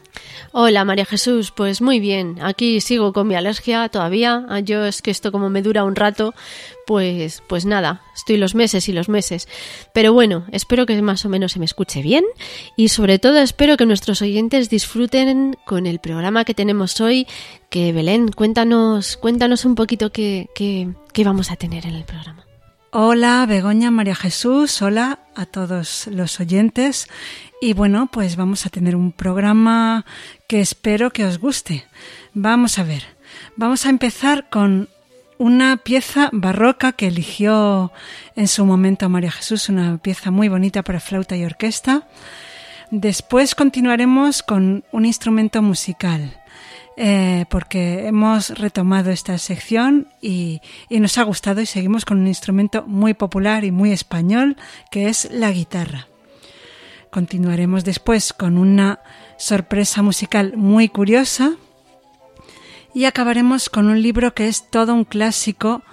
Hola 0.55 0.85
María 0.85 1.05
Jesús, 1.05 1.49
pues 1.49 1.81
muy 1.81 1.99
bien, 1.99 2.37
aquí 2.39 2.79
sigo 2.79 3.11
con 3.11 3.27
mi 3.27 3.33
alergia 3.33 3.89
todavía, 3.89 4.45
Ah, 4.47 4.59
yo 4.59 4.85
es 4.85 5.01
que 5.01 5.09
esto 5.09 5.31
como 5.31 5.49
me 5.49 5.63
dura 5.63 5.83
un 5.83 5.95
rato, 5.95 6.35
pues 6.85 7.41
pues 7.47 7.65
nada, 7.65 8.03
estoy 8.15 8.37
los 8.37 8.53
meses 8.53 8.87
y 8.87 8.93
los 8.93 9.09
meses. 9.09 9.47
Pero 9.95 10.13
bueno, 10.13 10.45
espero 10.51 10.85
que 10.85 11.01
más 11.01 11.25
o 11.25 11.29
menos 11.29 11.53
se 11.53 11.59
me 11.59 11.65
escuche 11.65 12.03
bien 12.03 12.23
y 12.77 12.89
sobre 12.89 13.17
todo 13.17 13.39
espero 13.39 13.77
que 13.77 13.87
nuestros 13.87 14.21
oyentes 14.21 14.69
disfruten 14.69 15.57
con 15.65 15.87
el 15.87 15.97
programa 15.97 16.45
que 16.45 16.53
tenemos 16.53 17.01
hoy, 17.01 17.25
que 17.71 17.91
Belén, 17.91 18.27
cuéntanos, 18.27 19.17
cuéntanos 19.17 19.65
un 19.65 19.73
poquito 19.73 20.11
qué, 20.11 20.49
qué, 20.53 20.87
qué 21.13 21.23
vamos 21.23 21.49
a 21.49 21.55
tener 21.55 21.87
en 21.87 21.95
el 21.95 22.03
programa. 22.03 22.45
Hola, 22.95 23.43
Begoña, 23.47 23.89
María 23.89 24.13
Jesús, 24.13 24.83
hola 24.83 25.17
a 25.33 25.47
todos 25.47 26.05
los 26.11 26.39
oyentes. 26.39 27.07
Y 27.59 27.73
bueno, 27.73 28.07
pues 28.11 28.35
vamos 28.35 28.67
a 28.67 28.69
tener 28.69 28.95
un 28.95 29.11
programa 29.11 30.05
que 30.53 30.61
espero 30.61 31.09
que 31.09 31.25
os 31.25 31.39
guste. 31.39 31.83
Vamos 32.35 32.77
a 32.77 32.83
ver, 32.83 33.01
vamos 33.55 33.87
a 33.87 33.89
empezar 33.89 34.51
con 34.51 34.87
una 35.39 35.77
pieza 35.77 36.29
barroca 36.31 36.91
que 36.91 37.07
eligió 37.07 37.91
en 38.35 38.47
su 38.47 38.63
momento 38.63 39.09
María 39.09 39.31
Jesús, 39.31 39.67
una 39.69 39.97
pieza 39.97 40.29
muy 40.29 40.49
bonita 40.49 40.83
para 40.83 40.99
flauta 40.99 41.35
y 41.35 41.43
orquesta. 41.43 42.07
Después 42.91 43.55
continuaremos 43.55 44.43
con 44.43 44.83
un 44.91 45.05
instrumento 45.05 45.63
musical 45.63 46.39
eh, 46.97 47.45
porque 47.49 48.05
hemos 48.05 48.51
retomado 48.51 49.09
esta 49.09 49.39
sección 49.39 50.09
y, 50.21 50.61
y 50.87 50.99
nos 50.99 51.17
ha 51.17 51.23
gustado 51.23 51.61
y 51.61 51.65
seguimos 51.65 52.05
con 52.05 52.19
un 52.19 52.27
instrumento 52.27 52.83
muy 52.85 53.15
popular 53.15 53.63
y 53.63 53.71
muy 53.71 53.91
español 53.91 54.55
que 54.91 55.09
es 55.09 55.31
la 55.31 55.51
guitarra. 55.51 56.05
Continuaremos 57.09 57.83
después 57.83 58.33
con 58.33 58.59
una 58.59 58.99
sorpresa 59.43 60.01
musical 60.01 60.53
muy 60.55 60.87
curiosa 60.87 61.55
y 62.93 63.03
acabaremos 63.03 63.69
con 63.69 63.87
un 63.87 64.01
libro 64.01 64.33
que 64.33 64.47
es 64.47 64.69
todo 64.69 64.93
un 64.93 65.03
clásico 65.03 65.83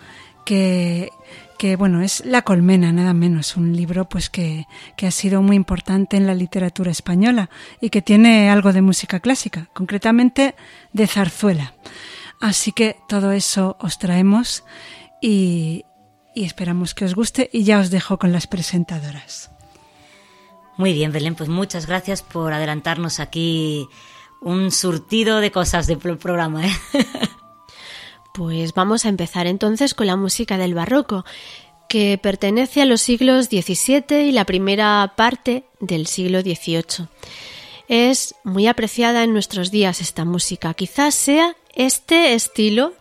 que, 0.47 1.11
que 1.59 1.75
bueno, 1.75 2.01
es 2.01 2.25
La 2.25 2.43
Colmena, 2.43 2.93
nada 2.93 3.13
menos, 3.13 3.57
un 3.57 3.75
libro 3.75 4.09
pues 4.09 4.31
que, 4.31 4.67
que 4.97 5.09
ha 5.09 5.11
sido 5.11 5.43
muy 5.43 5.57
importante 5.57 6.17
en 6.17 6.29
la 6.29 6.35
literatura 6.35 6.93
española 6.93 7.51
y 7.81 7.91
que 7.91 8.03
tiene 8.03 8.51
algo 8.51 8.73
de 8.73 8.83
música 8.83 9.19
clásica, 9.19 9.69
concretamente 9.73 10.55
de 10.93 11.09
zarzuela. 11.09 11.75
Así 12.41 12.71
que 12.71 12.97
todo 13.09 13.33
eso 13.33 13.77
os 13.81 13.99
traemos 13.99 14.63
y, 15.21 15.87
y 16.37 16.45
esperamos 16.45 16.95
que 16.95 17.05
os 17.05 17.17
guste 17.17 17.51
y 17.53 17.65
ya 17.65 17.81
os 17.81 17.91
dejo 17.91 18.17
con 18.17 18.31
las 18.31 18.47
presentadoras. 18.47 19.51
Muy 20.81 20.95
bien, 20.95 21.13
Belén, 21.13 21.35
pues 21.35 21.51
muchas 21.51 21.85
gracias 21.87 22.23
por 22.23 22.55
adelantarnos 22.55 23.21
aquí 23.21 23.87
un 24.41 24.71
surtido 24.71 25.41
de 25.41 25.51
cosas 25.51 25.87
del 25.87 25.99
pro- 25.99 26.19
programa. 26.19 26.67
¿eh? 26.67 26.73
Pues 28.33 28.73
vamos 28.73 29.05
a 29.05 29.11
empezar 29.11 29.47
entonces 29.47 29.93
con 29.93 30.07
la 30.07 30.17
música 30.17 30.57
del 30.57 30.73
barroco, 30.73 31.27
que 31.87 32.17
pertenece 32.17 32.81
a 32.81 32.87
los 32.87 33.03
siglos 33.03 33.47
XVII 33.47 34.23
y 34.29 34.33
la 34.33 34.47
primera 34.47 35.13
parte 35.17 35.65
del 35.81 36.07
siglo 36.07 36.41
XVIII. 36.41 37.09
Es 37.89 38.35
muy 38.43 38.67
apreciada 38.69 39.23
en 39.25 39.35
nuestros 39.35 39.71
días 39.71 40.01
esta 40.01 40.25
música. 40.25 40.73
Quizás 40.73 41.15
sea 41.15 41.57
este 41.75 42.33
estilo 42.33 42.95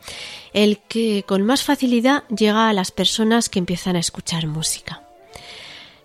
el 0.52 0.80
que 0.90 1.24
con 1.26 1.44
más 1.44 1.64
facilidad 1.64 2.24
llega 2.28 2.68
a 2.68 2.74
las 2.74 2.92
personas 2.92 3.48
que 3.48 3.60
empiezan 3.60 3.96
a 3.96 4.00
escuchar 4.00 4.48
música. 4.48 5.04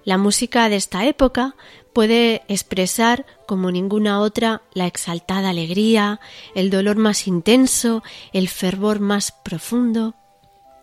La 0.04 0.18
música 0.18 0.68
de 0.68 0.76
esta 0.76 1.06
época 1.06 1.54
puede 1.94 2.42
expresar 2.48 3.24
como 3.46 3.70
ninguna 3.70 4.20
otra 4.20 4.62
la 4.74 4.86
exaltada 4.86 5.48
alegría, 5.48 6.20
el 6.54 6.68
dolor 6.68 6.96
más 6.96 7.26
intenso, 7.26 8.02
el 8.32 8.48
fervor 8.48 9.00
más 9.00 9.32
profundo. 9.32 10.14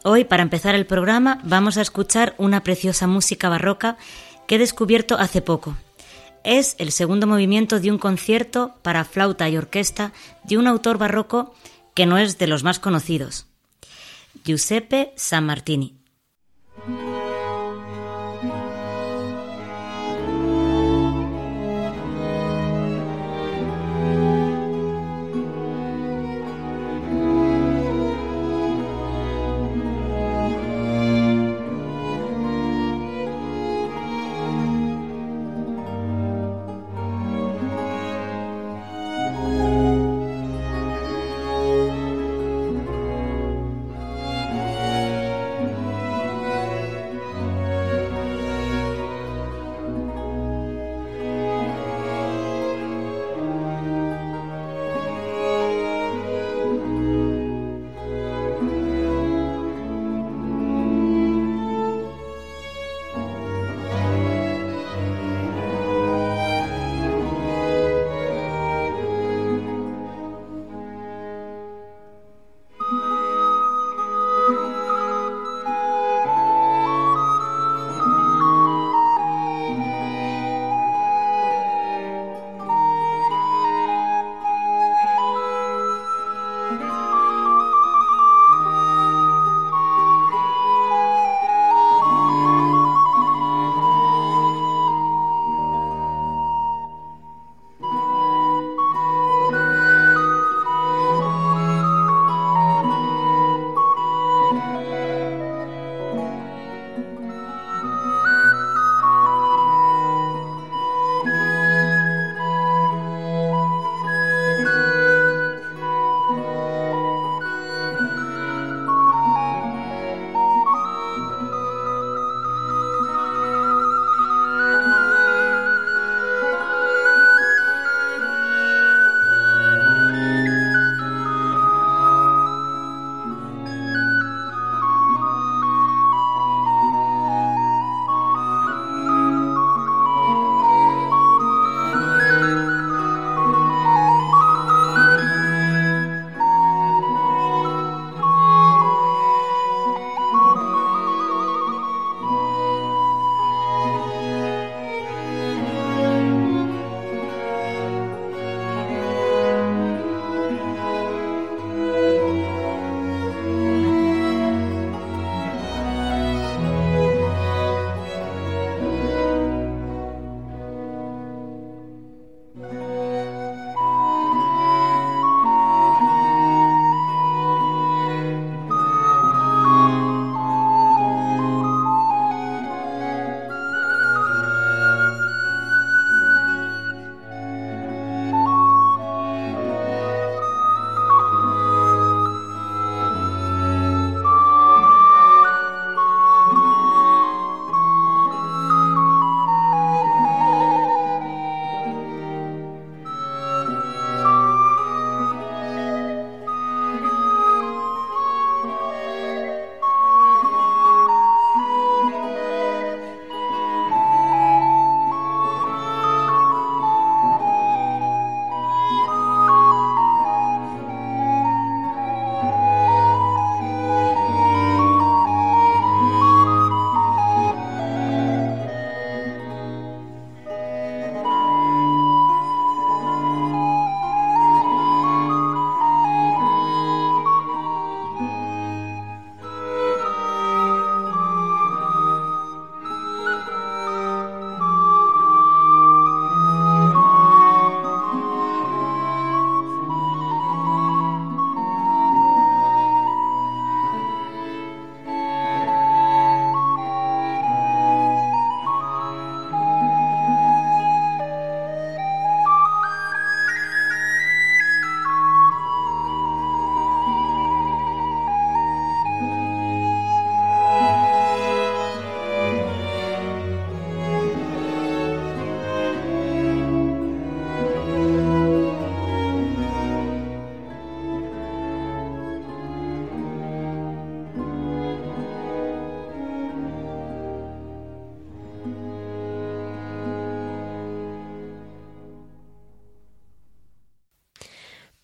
Hoy, 0.03 0.23
para 0.23 0.41
empezar 0.41 0.73
el 0.73 0.87
programa, 0.87 1.39
vamos 1.43 1.77
a 1.77 1.81
escuchar 1.81 2.33
una 2.39 2.63
preciosa 2.63 3.05
música 3.05 3.49
barroca 3.49 3.97
que 4.47 4.55
he 4.55 4.59
descubierto 4.59 5.17
hace 5.19 5.41
poco. 5.43 5.77
Es 6.43 6.75
el 6.79 6.91
segundo 6.91 7.27
movimiento 7.27 7.79
de 7.79 7.91
un 7.91 7.99
concierto 7.99 8.73
para 8.81 9.05
flauta 9.05 9.47
y 9.47 9.57
orquesta 9.57 10.11
de 10.43 10.57
un 10.57 10.65
autor 10.65 10.97
barroco 10.97 11.53
que 11.93 12.07
no 12.07 12.17
es 12.17 12.39
de 12.39 12.47
los 12.47 12.63
más 12.63 12.79
conocidos, 12.79 13.45
Giuseppe 14.43 15.13
Sammartini. 15.15 15.95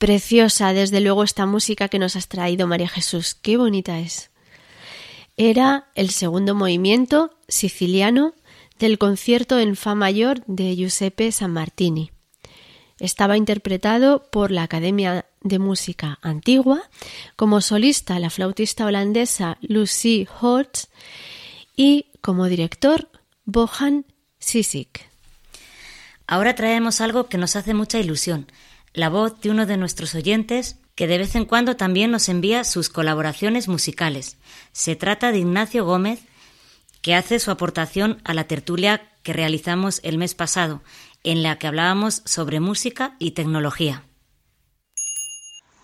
Preciosa, 0.07 0.71
desde 0.71 1.01
luego, 1.01 1.25
esta 1.25 1.45
música 1.45 1.89
que 1.89 1.99
nos 1.99 2.15
has 2.15 2.29
traído, 2.29 2.65
María 2.65 2.87
Jesús. 2.87 3.33
Qué 3.33 3.57
bonita 3.57 3.99
es. 3.99 4.31
Era 5.35 5.89
el 5.95 6.11
segundo 6.11 6.55
movimiento 6.55 7.37
siciliano 7.49 8.33
del 8.79 8.99
concierto 8.99 9.59
en 9.59 9.75
Fa 9.75 9.95
mayor 9.95 10.45
de 10.45 10.73
Giuseppe 10.77 11.33
Sammartini. 11.33 12.11
Estaba 13.01 13.35
interpretado 13.35 14.31
por 14.31 14.51
la 14.51 14.63
Academia 14.63 15.25
de 15.41 15.59
Música 15.59 16.19
Antigua, 16.21 16.83
como 17.35 17.59
solista 17.59 18.17
la 18.17 18.29
flautista 18.29 18.85
holandesa 18.85 19.57
Lucy 19.59 20.25
Holtz 20.39 20.87
y 21.75 22.11
como 22.21 22.45
director 22.45 23.09
Bohan 23.43 24.05
Sisik. 24.39 25.09
Ahora 26.27 26.55
traemos 26.55 27.01
algo 27.01 27.27
que 27.27 27.37
nos 27.37 27.57
hace 27.57 27.73
mucha 27.73 27.99
ilusión, 27.99 28.47
la 28.97 29.09
voz 29.09 29.39
de 29.41 29.51
uno 29.51 29.67
de 29.67 29.77
nuestros 29.77 30.15
oyentes 30.15 30.79
que 30.95 31.05
de 31.05 31.19
vez 31.19 31.35
en 31.35 31.45
cuando 31.45 31.75
también 31.75 32.09
nos 32.09 32.29
envía 32.29 32.63
sus 32.63 32.89
colaboraciones 32.89 33.67
musicales. 33.67 34.37
Se 34.71 34.95
trata 34.95 35.31
de 35.31 35.37
Ignacio 35.37 35.85
Gómez, 35.85 36.21
que 37.03 37.13
hace 37.13 37.37
su 37.37 37.51
aportación 37.51 38.19
a 38.23 38.33
la 38.33 38.45
tertulia 38.45 39.07
que 39.21 39.33
realizamos 39.33 39.99
el 40.03 40.17
mes 40.17 40.33
pasado, 40.33 40.81
en 41.23 41.43
la 41.43 41.59
que 41.59 41.67
hablábamos 41.67 42.23
sobre 42.25 42.59
música 42.59 43.15
y 43.19 43.31
tecnología. 43.31 44.01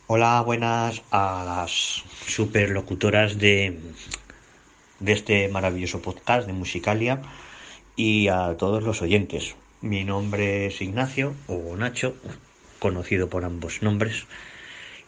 Hola, 0.07 0.41
buenas 0.41 1.03
a 1.11 1.43
las 1.45 2.03
superlocutoras 2.25 3.37
de, 3.37 3.79
de 4.99 5.11
este 5.11 5.49
maravilloso 5.49 6.01
podcast 6.01 6.47
de 6.47 6.53
Musicalia 6.53 7.21
y 7.95 8.27
a 8.29 8.57
todos 8.57 8.81
los 8.81 9.03
oyentes. 9.03 9.55
Mi 9.81 10.03
nombre 10.03 10.65
es 10.65 10.81
Ignacio 10.81 11.35
o 11.45 11.75
Nacho, 11.77 12.15
conocido 12.83 13.29
por 13.29 13.45
ambos 13.45 13.81
nombres. 13.81 14.25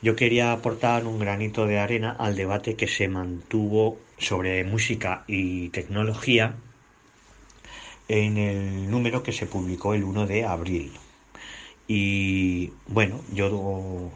Yo 0.02 0.16
quería 0.16 0.54
aportar 0.54 1.06
un 1.06 1.20
granito 1.20 1.68
de 1.68 1.78
arena 1.78 2.16
al 2.18 2.38
debate 2.38 2.78
que 2.78 2.88
se 2.88 3.10
mantuvo 3.10 4.00
sobre 4.18 4.64
música 4.64 5.26
y 5.28 5.68
tecnología 5.70 6.56
en 8.08 8.38
el 8.38 8.90
número 8.90 9.24
que 9.24 9.34
se 9.34 9.46
publicó 9.46 9.94
el 9.94 10.06
1 10.06 10.26
de 10.26 10.46
abril. 10.46 10.94
Y 11.86 12.72
bueno, 12.88 13.20
yo 13.34 14.10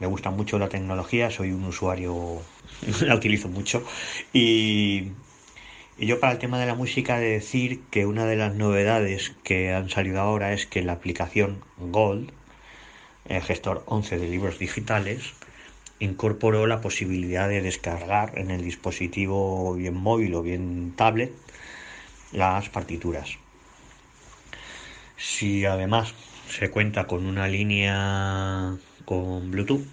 me 0.00 0.08
gusta 0.08 0.30
mucho 0.30 0.58
la 0.58 0.68
tecnología, 0.68 1.30
soy 1.30 1.52
un 1.52 1.62
usuario, 1.62 2.42
la 3.02 3.14
utilizo 3.14 3.46
mucho. 3.48 3.84
Y, 4.32 5.12
yo 5.96 6.18
para 6.18 6.32
el 6.32 6.38
tema 6.40 6.58
de 6.58 6.66
la 6.66 6.74
música 6.74 7.20
de 7.20 7.30
decir 7.30 7.82
que 7.92 8.04
una 8.04 8.26
de 8.26 8.36
las 8.36 8.56
novedades 8.56 9.36
que 9.44 9.72
han 9.72 9.90
salido 9.90 10.20
ahora 10.20 10.52
es 10.52 10.66
que 10.66 10.82
la 10.82 10.94
aplicación 10.94 11.62
Gold, 11.78 12.32
el 13.28 13.42
gestor 13.42 13.82
11 13.86 14.18
de 14.18 14.28
libros 14.28 14.58
digitales, 14.58 15.34
incorporó 15.98 16.66
la 16.66 16.80
posibilidad 16.80 17.48
de 17.48 17.62
descargar 17.62 18.38
en 18.38 18.50
el 18.50 18.62
dispositivo 18.62 19.74
bien 19.74 19.94
móvil 19.94 20.34
o 20.34 20.42
bien 20.42 20.92
tablet 20.96 21.32
las 22.32 22.68
partituras. 22.68 23.38
Si 25.16 25.64
además 25.64 26.14
se 26.48 26.70
cuenta 26.70 27.06
con 27.06 27.26
una 27.26 27.48
línea 27.48 28.76
con 29.04 29.50
Bluetooth, 29.50 29.86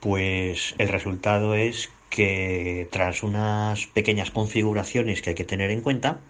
pues 0.00 0.74
el 0.78 0.88
resultado 0.88 1.54
es 1.54 1.90
que 2.10 2.88
tras 2.90 3.22
unas 3.22 3.86
pequeñas 3.86 4.30
configuraciones 4.30 5.22
que 5.22 5.30
hay 5.30 5.36
que 5.36 5.44
tener 5.44 5.70
en 5.70 5.80
cuenta, 5.80 6.20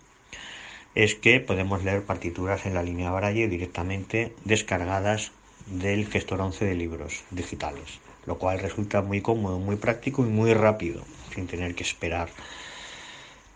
es 0.94 1.14
que 1.14 1.40
podemos 1.40 1.82
leer 1.84 2.02
partituras 2.04 2.66
en 2.66 2.74
la 2.74 2.82
línea 2.82 3.10
Braille 3.10 3.48
directamente 3.48 4.34
descargadas 4.44 5.32
del 5.66 6.06
gestor 6.08 6.40
11 6.40 6.64
de 6.64 6.74
libros 6.74 7.22
digitales, 7.30 8.00
lo 8.26 8.38
cual 8.38 8.58
resulta 8.58 9.02
muy 9.02 9.20
cómodo, 9.20 9.58
muy 9.58 9.76
práctico 9.76 10.24
y 10.24 10.28
muy 10.28 10.54
rápido, 10.54 11.02
sin 11.34 11.46
tener 11.46 11.74
que 11.74 11.82
esperar. 11.82 12.28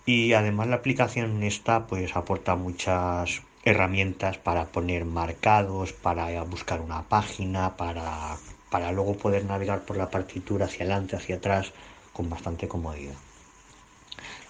Y 0.04 0.32
además 0.34 0.68
la 0.68 0.76
aplicación 0.76 1.42
esta 1.42 1.86
pues 1.86 2.14
aporta 2.14 2.54
muchas 2.54 3.42
herramientas 3.64 4.38
para 4.38 4.66
poner 4.66 5.04
marcados, 5.04 5.92
para 5.92 6.42
buscar 6.44 6.80
una 6.80 7.02
página, 7.02 7.76
para, 7.76 8.36
para 8.70 8.92
luego 8.92 9.16
poder 9.16 9.44
navegar 9.44 9.84
por 9.84 9.96
la 9.96 10.10
partitura 10.10 10.66
hacia 10.66 10.84
adelante, 10.84 11.16
hacia 11.16 11.36
atrás, 11.36 11.72
con 12.12 12.30
bastante 12.30 12.68
comodidad. 12.68 13.16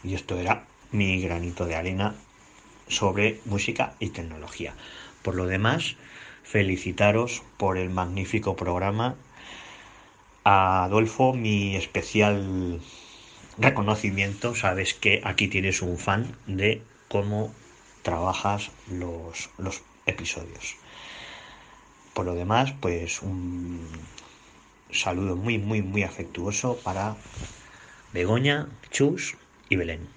Y 0.04 0.14
esto 0.14 0.38
era 0.38 0.64
mi 0.92 1.20
granito 1.22 1.64
de 1.64 1.76
arena 1.76 2.14
sobre 2.88 3.40
música 3.46 3.94
y 3.98 4.10
tecnología. 4.10 4.74
Por 5.22 5.34
lo 5.34 5.46
demás, 5.46 5.96
felicitaros 6.46 7.42
por 7.56 7.76
el 7.76 7.90
magnífico 7.90 8.54
programa. 8.54 9.16
Adolfo, 10.44 11.34
mi 11.34 11.74
especial 11.74 12.80
reconocimiento. 13.58 14.54
Sabes 14.54 14.94
que 14.94 15.20
aquí 15.24 15.48
tienes 15.48 15.82
un 15.82 15.98
fan 15.98 16.36
de 16.46 16.82
cómo 17.08 17.52
trabajas 18.02 18.70
los, 18.88 19.50
los 19.58 19.82
episodios. 20.06 20.76
Por 22.14 22.26
lo 22.26 22.34
demás, 22.34 22.72
pues 22.80 23.22
un 23.22 23.84
saludo 24.92 25.34
muy, 25.34 25.58
muy, 25.58 25.82
muy 25.82 26.04
afectuoso 26.04 26.78
para 26.84 27.16
Begoña, 28.12 28.68
Chus 28.90 29.36
y 29.68 29.76
Belén. 29.76 30.15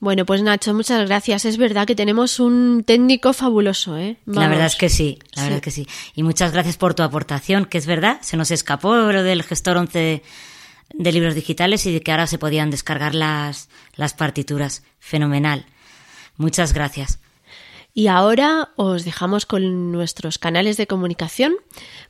Bueno, 0.00 0.24
pues 0.24 0.42
Nacho, 0.42 0.72
muchas 0.72 1.06
gracias. 1.06 1.44
Es 1.44 1.58
verdad 1.58 1.86
que 1.86 1.94
tenemos 1.94 2.40
un 2.40 2.84
técnico 2.86 3.34
fabuloso, 3.34 3.98
¿eh? 3.98 4.16
La 4.24 4.48
verdad 4.48 4.66
es 4.66 4.76
que 4.76 4.88
sí, 4.88 5.18
la 5.34 5.42
verdad 5.42 5.58
es 5.58 5.62
que 5.62 5.70
sí. 5.70 5.86
Y 6.14 6.22
muchas 6.22 6.52
gracias 6.52 6.78
por 6.78 6.94
tu 6.94 7.02
aportación, 7.02 7.66
que 7.66 7.76
es 7.76 7.86
verdad, 7.86 8.18
se 8.22 8.38
nos 8.38 8.50
escapó 8.50 8.96
lo 8.96 9.22
del 9.22 9.42
gestor 9.42 9.76
11 9.76 10.22
de 10.94 11.12
libros 11.12 11.34
digitales 11.34 11.84
y 11.84 11.92
de 11.92 12.00
que 12.00 12.12
ahora 12.12 12.26
se 12.26 12.38
podían 12.38 12.70
descargar 12.70 13.14
las, 13.14 13.68
las 13.94 14.14
partituras. 14.14 14.82
Fenomenal. 14.98 15.66
Muchas 16.36 16.72
gracias. 16.72 17.18
Y 17.92 18.06
ahora 18.06 18.70
os 18.76 19.04
dejamos 19.04 19.44
con 19.44 19.92
nuestros 19.92 20.38
canales 20.38 20.78
de 20.78 20.86
comunicación 20.86 21.56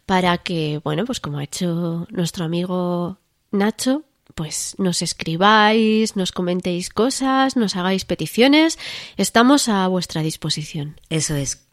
para 0.07 0.39
que, 0.39 0.81
bueno, 0.85 1.05
pues 1.07 1.19
como 1.19 1.39
ha 1.39 1.45
hecho 1.45 2.07
nuestro 2.11 2.45
amigo 2.45 3.19
Nacho, 3.51 4.05
pues 4.35 4.75
nos 4.79 5.03
escribáis, 5.03 6.17
nos 6.17 6.33
comentéis 6.33 6.89
cosas, 6.91 7.57
nos 7.57 7.77
hagáis 7.77 8.05
peticiones. 8.05 8.79
Estamos 9.17 9.69
a 9.69 9.87
vuestra 9.89 10.23
disposición. 10.23 11.01
Eso 11.09 11.37
es. 11.37 11.67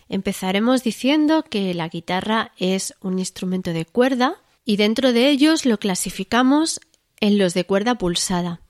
Empezaremos 0.09 0.83
diciendo 0.83 1.43
que 1.43 1.75
la 1.75 1.89
guitarra 1.89 2.53
es 2.57 2.95
un 3.03 3.19
instrumento 3.19 3.75
de 3.75 3.85
cuerda 3.85 4.37
y 4.65 4.79
dentro 4.79 5.13
de 5.13 5.29
ellos 5.29 5.67
lo 5.67 5.77
clasificamos 5.79 6.81
en 7.21 7.37
los 7.37 7.53
de 7.53 7.67
cuerda 7.67 7.97
pulsada. 7.97 8.63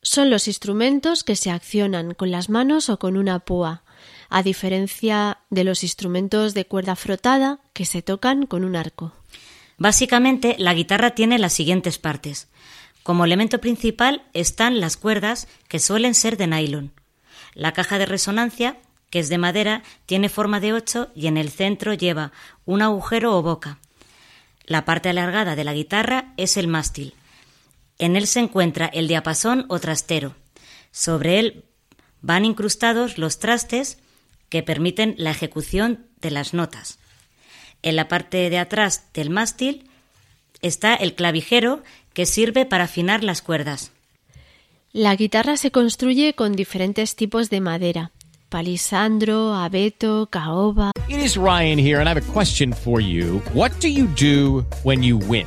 Son 0.00 0.30
los 0.30 0.48
instrumentos 0.48 1.22
que 1.22 1.36
se 1.36 1.50
accionan 1.50 2.14
con 2.14 2.30
las 2.30 2.48
manos 2.48 2.88
o 2.88 2.98
con 2.98 3.18
una 3.18 3.40
púa, 3.40 3.84
a 4.30 4.42
diferencia 4.42 5.36
de 5.50 5.64
los 5.64 5.82
instrumentos 5.82 6.54
de 6.54 6.64
cuerda 6.64 6.96
frotada 6.96 7.60
que 7.74 7.84
se 7.84 8.00
tocan 8.00 8.46
con 8.46 8.64
un 8.64 8.74
arco. 8.74 9.12
Básicamente, 9.82 10.54
la 10.60 10.74
guitarra 10.74 11.10
tiene 11.10 11.40
las 11.40 11.54
siguientes 11.54 11.98
partes. 11.98 12.46
Como 13.02 13.24
elemento 13.24 13.60
principal 13.60 14.22
están 14.32 14.80
las 14.80 14.96
cuerdas, 14.96 15.48
que 15.66 15.80
suelen 15.80 16.14
ser 16.14 16.36
de 16.36 16.46
nylon. 16.46 16.92
La 17.54 17.72
caja 17.72 17.98
de 17.98 18.06
resonancia, 18.06 18.78
que 19.10 19.18
es 19.18 19.28
de 19.28 19.38
madera, 19.38 19.82
tiene 20.06 20.28
forma 20.28 20.60
de 20.60 20.72
ocho 20.72 21.10
y 21.16 21.26
en 21.26 21.36
el 21.36 21.50
centro 21.50 21.94
lleva 21.94 22.30
un 22.64 22.80
agujero 22.80 23.36
o 23.36 23.42
boca. 23.42 23.80
La 24.66 24.84
parte 24.84 25.08
alargada 25.08 25.56
de 25.56 25.64
la 25.64 25.74
guitarra 25.74 26.32
es 26.36 26.56
el 26.56 26.68
mástil. 26.68 27.14
En 27.98 28.14
él 28.14 28.28
se 28.28 28.38
encuentra 28.38 28.86
el 28.86 29.08
diapasón 29.08 29.66
o 29.68 29.80
trastero. 29.80 30.36
Sobre 30.92 31.40
él 31.40 31.64
van 32.20 32.44
incrustados 32.44 33.18
los 33.18 33.40
trastes 33.40 33.98
que 34.48 34.62
permiten 34.62 35.16
la 35.18 35.32
ejecución 35.32 36.06
de 36.20 36.30
las 36.30 36.54
notas. 36.54 37.00
En 37.82 37.96
la 37.96 38.08
parte 38.08 38.48
de 38.48 38.58
atrás 38.58 39.04
del 39.12 39.30
mástil 39.30 39.84
está 40.60 40.94
el 40.94 41.14
clavijero 41.14 41.82
que 42.14 42.26
sirve 42.26 42.64
para 42.64 42.84
afinar 42.84 43.24
las 43.24 43.42
cuerdas. 43.42 43.90
La 44.92 45.16
guitarra 45.16 45.56
se 45.56 45.70
construye 45.70 46.34
con 46.34 46.52
diferentes 46.52 47.16
tipos 47.16 47.50
de 47.50 47.60
madera: 47.60 48.12
palisandro, 48.48 49.54
abeto, 49.54 50.28
caoba. 50.30 50.92
It 51.08 51.18
is 51.18 51.36
Ryan 51.36 51.78
here 51.78 51.98
and 51.98 52.08
I 52.08 52.12
have 52.12 52.22
a 52.22 52.32
question 52.32 52.72
for 52.72 53.00
you. 53.00 53.42
What 53.54 53.72
do 53.80 53.88
you 53.88 54.06
do 54.06 54.64
when 54.84 55.02
you 55.02 55.18
win? 55.18 55.46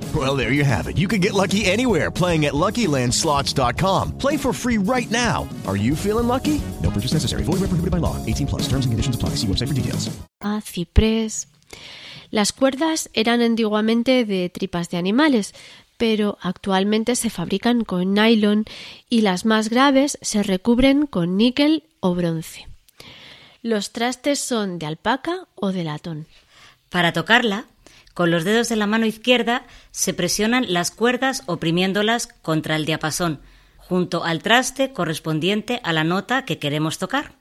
Well, 0.13 0.35
there 0.35 0.51
you 0.51 0.65
have 0.65 0.89
it. 0.89 0.97
You 0.97 1.07
can 1.07 1.21
get 1.21 1.33
lucky 1.33 1.63
anywhere 1.65 2.11
playing 2.11 2.45
at 2.45 2.53
LuckyLandSlots.com. 2.53 4.17
Play 4.17 4.35
for 4.35 4.51
free 4.51 4.77
right 4.77 5.09
now. 5.09 5.47
Are 5.67 5.77
you 5.77 5.95
feeling 5.95 6.27
lucky? 6.27 6.61
No 6.81 6.89
purchase 6.89 7.13
necessary. 7.13 7.43
Void 7.43 7.61
where 7.61 7.69
prohibited 7.69 7.91
by 7.91 7.99
law. 7.99 8.17
18 8.25 8.47
plus. 8.47 8.63
Terms 8.63 8.85
and 8.85 8.91
conditions 8.91 9.15
apply. 9.15 9.37
See 9.37 9.47
website 9.47 9.69
for 9.69 9.73
details. 9.73 10.09
Ah, 10.41 10.59
ciprés. 10.61 11.47
Las 12.29 12.51
cuerdas 12.51 13.09
eran 13.13 13.41
antiguamente 13.41 14.25
de 14.25 14.49
tripas 14.49 14.89
de 14.89 14.97
animales, 14.97 15.53
pero 15.97 16.37
actualmente 16.41 17.15
se 17.15 17.29
fabrican 17.29 17.83
con 17.83 18.13
nylon 18.13 18.65
y 19.09 19.21
las 19.21 19.45
más 19.45 19.69
graves 19.69 20.17
se 20.21 20.41
recubren 20.43 21.05
con 21.05 21.37
níquel 21.37 21.83
o 21.99 22.15
bronce. 22.15 22.67
Los 23.61 23.91
trastes 23.91 24.39
son 24.39 24.79
de 24.79 24.87
alpaca 24.87 25.47
o 25.55 25.71
de 25.71 25.83
latón. 25.83 26.25
Para 26.89 27.13
tocarla, 27.13 27.65
con 28.13 28.31
los 28.31 28.43
dedos 28.43 28.69
de 28.69 28.75
la 28.75 28.87
mano 28.87 29.05
izquierda 29.05 29.65
se 29.91 30.13
presionan 30.13 30.71
las 30.71 30.91
cuerdas 30.91 31.43
oprimiéndolas 31.45 32.27
contra 32.41 32.75
el 32.75 32.85
diapasón, 32.85 33.41
junto 33.77 34.23
al 34.23 34.41
traste 34.41 34.93
correspondiente 34.93 35.79
a 35.83 35.93
la 35.93 36.03
nota 36.03 36.45
que 36.45 36.59
queremos 36.59 36.97
tocar. 36.97 37.33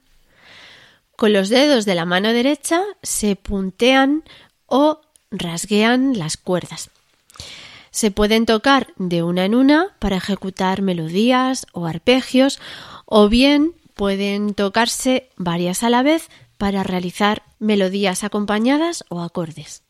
Con 1.16 1.32
los 1.32 1.48
dedos 1.48 1.84
de 1.84 1.94
la 1.94 2.04
mano 2.04 2.32
derecha 2.32 2.82
se 3.02 3.36
puntean 3.36 4.24
o 4.66 5.00
rasguean 5.30 6.18
las 6.18 6.36
cuerdas. 6.36 6.90
Se 7.90 8.10
pueden 8.10 8.46
tocar 8.46 8.88
de 8.96 9.22
una 9.22 9.44
en 9.44 9.54
una 9.54 9.96
para 9.98 10.16
ejecutar 10.16 10.80
melodías 10.80 11.66
o 11.72 11.86
arpegios 11.86 12.60
o 13.04 13.28
bien 13.28 13.74
pueden 13.94 14.54
tocarse 14.54 15.28
varias 15.36 15.82
a 15.82 15.90
la 15.90 16.02
vez 16.02 16.30
para 16.56 16.84
realizar 16.84 17.42
melodías 17.58 18.24
acompañadas 18.24 19.04
o 19.08 19.20
acordes. 19.20 19.82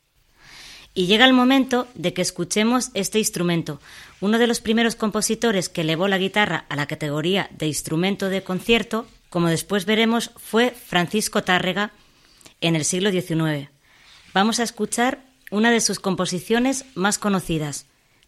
Y 0.93 1.05
llega 1.05 1.25
el 1.25 1.33
momento 1.33 1.87
de 1.95 2.13
que 2.13 2.21
escuchemos 2.21 2.91
este 2.93 3.19
instrumento. 3.19 3.79
Uno 4.19 4.37
de 4.37 4.47
los 4.47 4.59
primeros 4.59 4.95
compositores 4.95 5.69
que 5.69 5.81
elevó 5.81 6.07
la 6.07 6.17
guitarra 6.17 6.65
a 6.69 6.75
la 6.75 6.85
categoría 6.85 7.49
de 7.51 7.67
instrumento 7.67 8.29
de 8.29 8.43
concierto, 8.43 9.07
como 9.29 9.47
después 9.47 9.85
veremos, 9.85 10.31
fue 10.35 10.71
Francisco 10.71 11.43
Tárrega 11.43 11.91
en 12.59 12.75
el 12.75 12.83
siglo 12.83 13.09
XIX. 13.09 13.69
Vamos 14.33 14.59
a 14.59 14.63
escuchar 14.63 15.23
una 15.49 15.71
de 15.71 15.81
sus 15.81 15.99
composiciones 15.99 16.85
más 16.95 17.17
conocidas, 17.17 17.85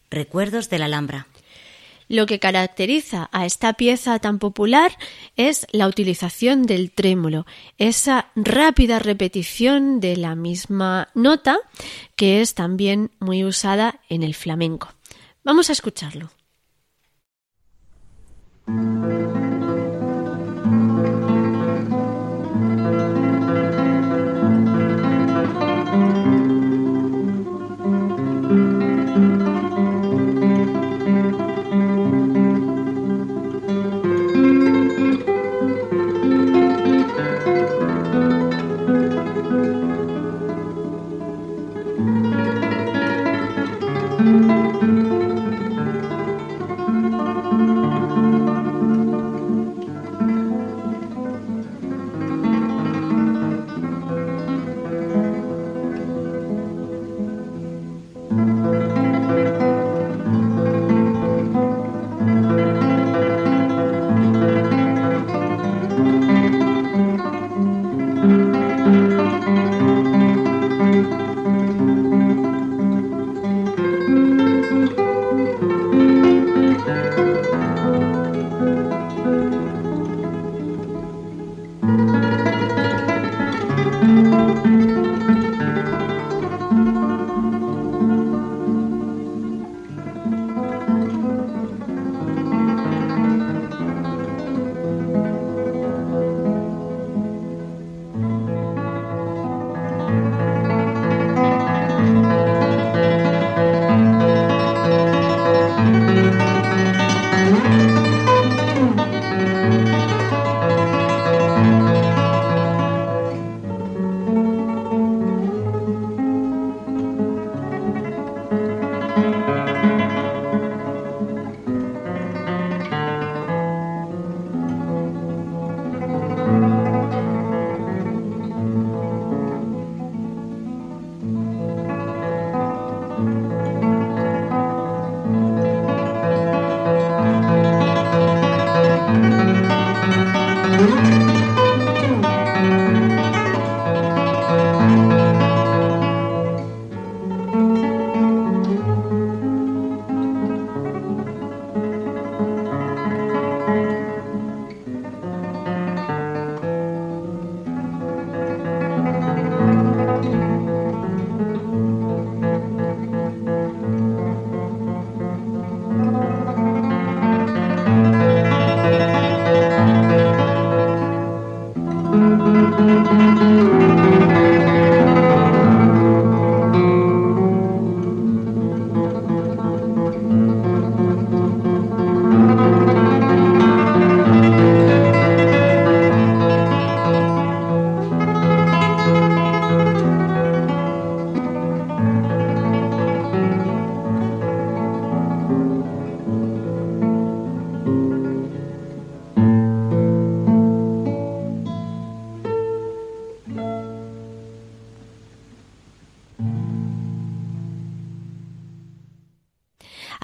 Recuerdos 0.09 0.69
de 0.69 0.77
la 0.77 0.85
Alhambra. 0.85 1.27
Lo 2.07 2.25
que 2.25 2.39
caracteriza 2.39 3.29
a 3.31 3.45
esta 3.45 3.73
pieza 3.73 4.19
tan 4.19 4.39
popular 4.39 4.97
es 5.35 5.67
la 5.71 5.87
utilización 5.87 6.63
del 6.63 6.91
trémolo, 6.91 7.45
esa 7.77 8.31
rápida 8.35 8.99
repetición 8.99 9.99
de 9.99 10.17
la 10.17 10.35
misma 10.35 11.09
nota 11.13 11.59
que 12.15 12.41
es 12.41 12.53
también 12.53 13.11
muy 13.19 13.43
usada 13.43 13.99
en 14.09 14.23
el 14.23 14.33
flamenco. 14.33 14.89
Vamos 15.43 15.69
a 15.69 15.73
escucharlo. 15.73 16.29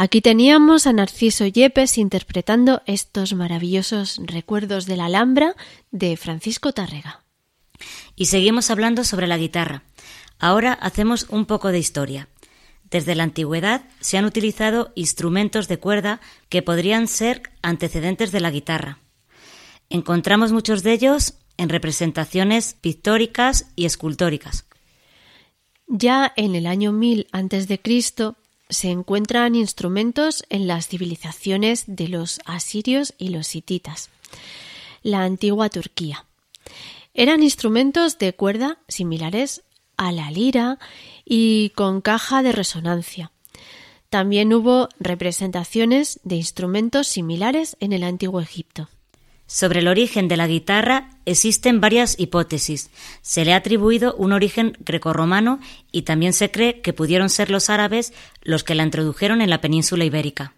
Aquí 0.10 0.22
teníamos 0.22 0.88
a 0.88 0.94
Narciso 0.94 1.46
Yepes 1.46 2.00
interpretando 2.00 2.82
estos 2.88 3.36
maravillosos 3.36 4.20
recuerdos 4.26 4.88
de 4.88 4.98
la 4.98 5.06
Alhambra 5.06 5.56
de 5.92 6.18
Francisco 6.18 6.74
Tárrega. 6.74 7.22
Y 8.16 8.26
seguimos 8.26 8.72
hablando 8.72 9.04
sobre 9.04 9.28
la 9.28 9.38
guitarra. 9.38 9.84
Ahora 10.40 10.74
hacemos 10.74 11.28
un 11.30 11.46
poco 11.46 11.72
de 11.72 11.78
historia. 11.78 12.28
Desde 12.90 13.14
la 13.14 13.22
antigüedad 13.22 13.84
se 14.00 14.18
han 14.18 14.26
utilizado 14.26 14.92
instrumentos 14.96 15.68
de 15.68 15.78
cuerda 15.78 16.22
que 16.50 16.64
podrían 16.64 17.08
ser 17.08 17.44
antecedentes 17.62 18.32
de 18.32 18.40
la 18.40 18.50
guitarra. 18.50 18.98
Encontramos 19.92 20.52
muchos 20.52 20.82
de 20.82 20.94
ellos 20.94 21.36
en 21.58 21.70
representaciones 21.70 22.74
pictóricas 22.82 23.68
y 23.76 23.86
escultóricas. 23.86 24.66
Ya 25.86 26.34
en 26.36 26.56
el 26.56 26.66
año 26.66 26.94
1000 26.94 27.28
a.C. 27.32 27.80
se 28.70 28.90
encuentran 28.92 29.56
instrumentos 29.56 30.44
en 30.50 30.68
las 30.68 30.88
civilizaciones 30.88 31.84
de 31.88 32.08
los 32.08 32.40
asirios 32.46 33.14
y 33.18 33.30
los 33.30 33.56
hititas, 33.56 34.10
la 35.02 35.24
antigua 35.24 35.70
Turquía. 35.70 36.26
Eran 37.14 37.44
instrumentos 37.44 38.18
de 38.20 38.34
cuerda 38.34 38.78
similares 38.88 39.64
a 39.98 40.12
la 40.12 40.32
lira 40.32 40.80
y 41.26 41.72
con 41.72 42.02
caja 42.02 42.44
de 42.44 42.52
resonancia. 42.52 43.32
También 44.10 44.54
hubo 44.54 44.90
representaciones 45.00 46.20
de 46.24 46.36
instrumentos 46.38 47.08
similares 47.08 47.76
en 47.80 47.94
el 47.94 48.04
antiguo 48.04 48.40
Egipto. 48.40 48.90
Sobre 49.50 49.80
el 49.80 49.88
origen 49.88 50.28
de 50.28 50.38
la 50.38 50.46
guitarra 50.46 51.10
existen 51.26 51.82
varias 51.82 52.20
hipótesis. 52.20 52.92
Se 53.24 53.44
le 53.44 53.54
ha 53.54 53.56
atribuido 53.56 54.14
un 54.14 54.32
origen 54.32 54.78
grecorromano 54.86 55.60
y 55.92 56.04
también 56.04 56.34
se 56.34 56.52
cree 56.52 56.82
que 56.82 56.94
pudieron 56.94 57.32
ser 57.32 57.50
los 57.50 57.72
árabes 57.72 58.14
los 58.44 58.64
que 58.64 58.76
la 58.76 58.84
introdujeron 58.84 59.42
en 59.42 59.50
la 59.50 59.60
península 59.60 60.06
ibérica. 60.06 60.54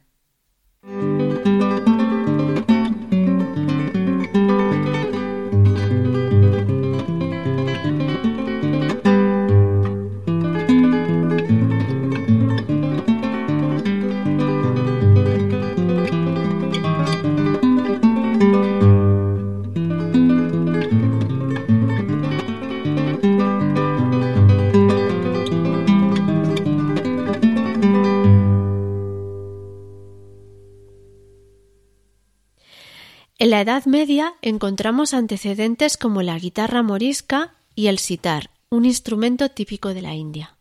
En 33.52 33.58
la 33.58 33.62
Edad 33.64 33.86
Media 33.86 34.36
encontramos 34.42 35.14
antecedentes 35.14 35.98
como 35.98 36.22
la 36.22 36.40
guitarra 36.40 36.84
morisca 36.84 37.54
y 37.76 37.88
el 37.88 38.00
sitar, 38.00 38.50
un 38.70 38.86
instrumento 38.86 39.50
típico 39.50 39.94
de 39.94 40.02
la 40.02 40.14
India. 40.14 40.56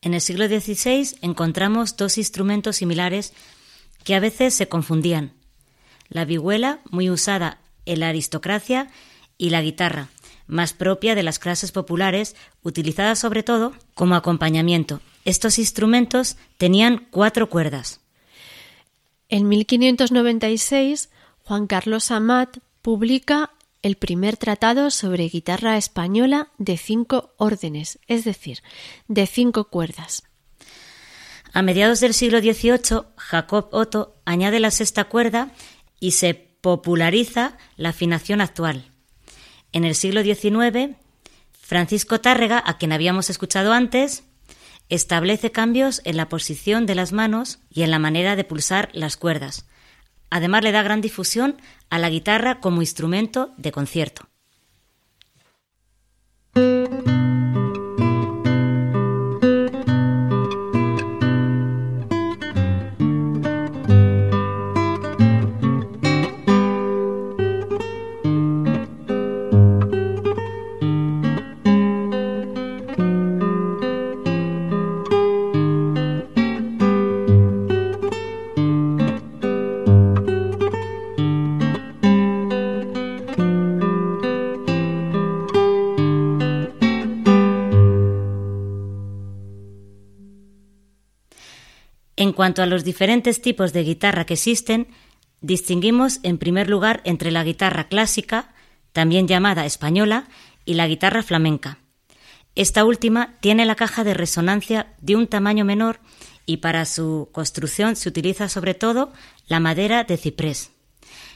En 0.00 0.14
el 0.14 0.20
siglo 0.20 0.46
XVI 0.46 1.16
encontramos 1.22 1.96
dos 1.96 2.18
instrumentos 2.18 2.76
similares 2.76 3.32
que 4.04 4.14
a 4.14 4.20
veces 4.20 4.54
se 4.54 4.68
confundían. 4.68 5.32
La 6.08 6.24
vihuela, 6.24 6.78
muy 6.88 7.10
usada 7.10 7.58
en 7.84 7.98
la 7.98 8.10
aristocracia, 8.10 8.86
y 9.36 9.50
la 9.50 9.60
guitarra, 9.60 10.08
más 10.46 10.74
propia 10.74 11.16
de 11.16 11.24
las 11.24 11.40
clases 11.40 11.72
populares, 11.72 12.36
utilizada 12.62 13.16
sobre 13.16 13.42
todo 13.42 13.72
como 13.94 14.14
acompañamiento. 14.14 15.00
Estos 15.24 15.58
instrumentos 15.58 16.36
tenían 16.58 17.08
cuatro 17.10 17.50
cuerdas. 17.50 17.98
En 19.28 19.48
1596 19.48 21.08
Juan 21.44 21.66
Carlos 21.66 22.10
Amat 22.10 22.58
publica 22.82 23.50
el 23.82 23.96
primer 23.96 24.36
tratado 24.36 24.90
sobre 24.90 25.28
guitarra 25.28 25.76
española 25.76 26.48
de 26.58 26.76
cinco 26.76 27.34
órdenes, 27.36 27.98
es 28.06 28.24
decir, 28.24 28.62
de 29.08 29.26
cinco 29.26 29.64
cuerdas. 29.64 30.22
A 31.52 31.62
mediados 31.62 32.00
del 32.00 32.14
siglo 32.14 32.40
XVIII, 32.40 33.02
Jacob 33.16 33.68
Otto 33.72 34.14
añade 34.24 34.60
la 34.60 34.70
sexta 34.70 35.04
cuerda 35.04 35.50
y 35.98 36.12
se 36.12 36.34
populariza 36.34 37.58
la 37.76 37.90
afinación 37.90 38.40
actual. 38.40 38.92
En 39.72 39.84
el 39.84 39.94
siglo 39.94 40.22
XIX, 40.22 40.96
Francisco 41.52 42.20
Tárrega, 42.20 42.62
a 42.64 42.78
quien 42.78 42.92
habíamos 42.92 43.30
escuchado 43.30 43.72
antes, 43.72 44.24
establece 44.88 45.50
cambios 45.50 46.02
en 46.04 46.16
la 46.16 46.28
posición 46.28 46.86
de 46.86 46.94
las 46.94 47.12
manos 47.12 47.58
y 47.70 47.82
en 47.82 47.90
la 47.90 47.98
manera 47.98 48.36
de 48.36 48.44
pulsar 48.44 48.90
las 48.92 49.16
cuerdas, 49.16 49.66
Además 50.32 50.64
le 50.64 50.72
da 50.72 50.82
gran 50.82 51.02
difusión 51.02 51.58
a 51.90 51.98
la 51.98 52.08
guitarra 52.08 52.58
como 52.58 52.80
instrumento 52.80 53.52
de 53.58 53.70
concierto. 53.70 54.28
En 92.32 92.36
cuanto 92.36 92.62
a 92.62 92.66
los 92.66 92.82
diferentes 92.82 93.42
tipos 93.42 93.74
de 93.74 93.84
guitarra 93.84 94.24
que 94.24 94.32
existen, 94.32 94.88
distinguimos 95.42 96.18
en 96.22 96.38
primer 96.38 96.70
lugar 96.70 97.02
entre 97.04 97.30
la 97.30 97.44
guitarra 97.44 97.88
clásica, 97.88 98.54
también 98.94 99.28
llamada 99.28 99.66
española, 99.66 100.30
y 100.64 100.72
la 100.72 100.88
guitarra 100.88 101.22
flamenca. 101.22 101.76
Esta 102.54 102.86
última 102.86 103.36
tiene 103.40 103.66
la 103.66 103.74
caja 103.74 104.02
de 104.02 104.14
resonancia 104.14 104.94
de 105.02 105.14
un 105.14 105.26
tamaño 105.26 105.66
menor 105.66 106.00
y 106.46 106.56
para 106.56 106.86
su 106.86 107.28
construcción 107.32 107.96
se 107.96 108.08
utiliza 108.08 108.48
sobre 108.48 108.72
todo 108.72 109.12
la 109.46 109.60
madera 109.60 110.04
de 110.04 110.16
ciprés. 110.16 110.70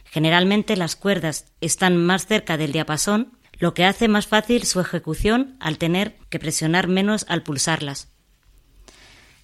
Generalmente 0.06 0.76
las 0.76 0.96
cuerdas 0.96 1.52
están 1.60 1.98
más 1.98 2.24
cerca 2.26 2.56
del 2.56 2.72
diapasón, 2.72 3.36
lo 3.58 3.74
que 3.74 3.84
hace 3.84 4.08
más 4.08 4.28
fácil 4.28 4.64
su 4.64 4.80
ejecución 4.80 5.58
al 5.60 5.76
tener 5.76 6.16
que 6.30 6.38
presionar 6.38 6.88
menos 6.88 7.26
al 7.28 7.42
pulsarlas 7.42 8.15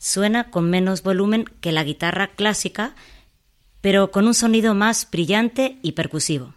suena 0.03 0.51
con 0.51 0.69
menos 0.69 1.05
volumen 1.05 1.45
que 1.61 1.71
la 1.71 1.85
guitarra 1.85 2.27
clásica, 2.27 2.97
pero 3.81 4.11
con 4.11 4.27
un 4.27 4.35
sonido 4.35 4.75
más 4.75 5.09
brillante 5.09 5.79
y 5.81 5.93
percusivo. 5.93 6.55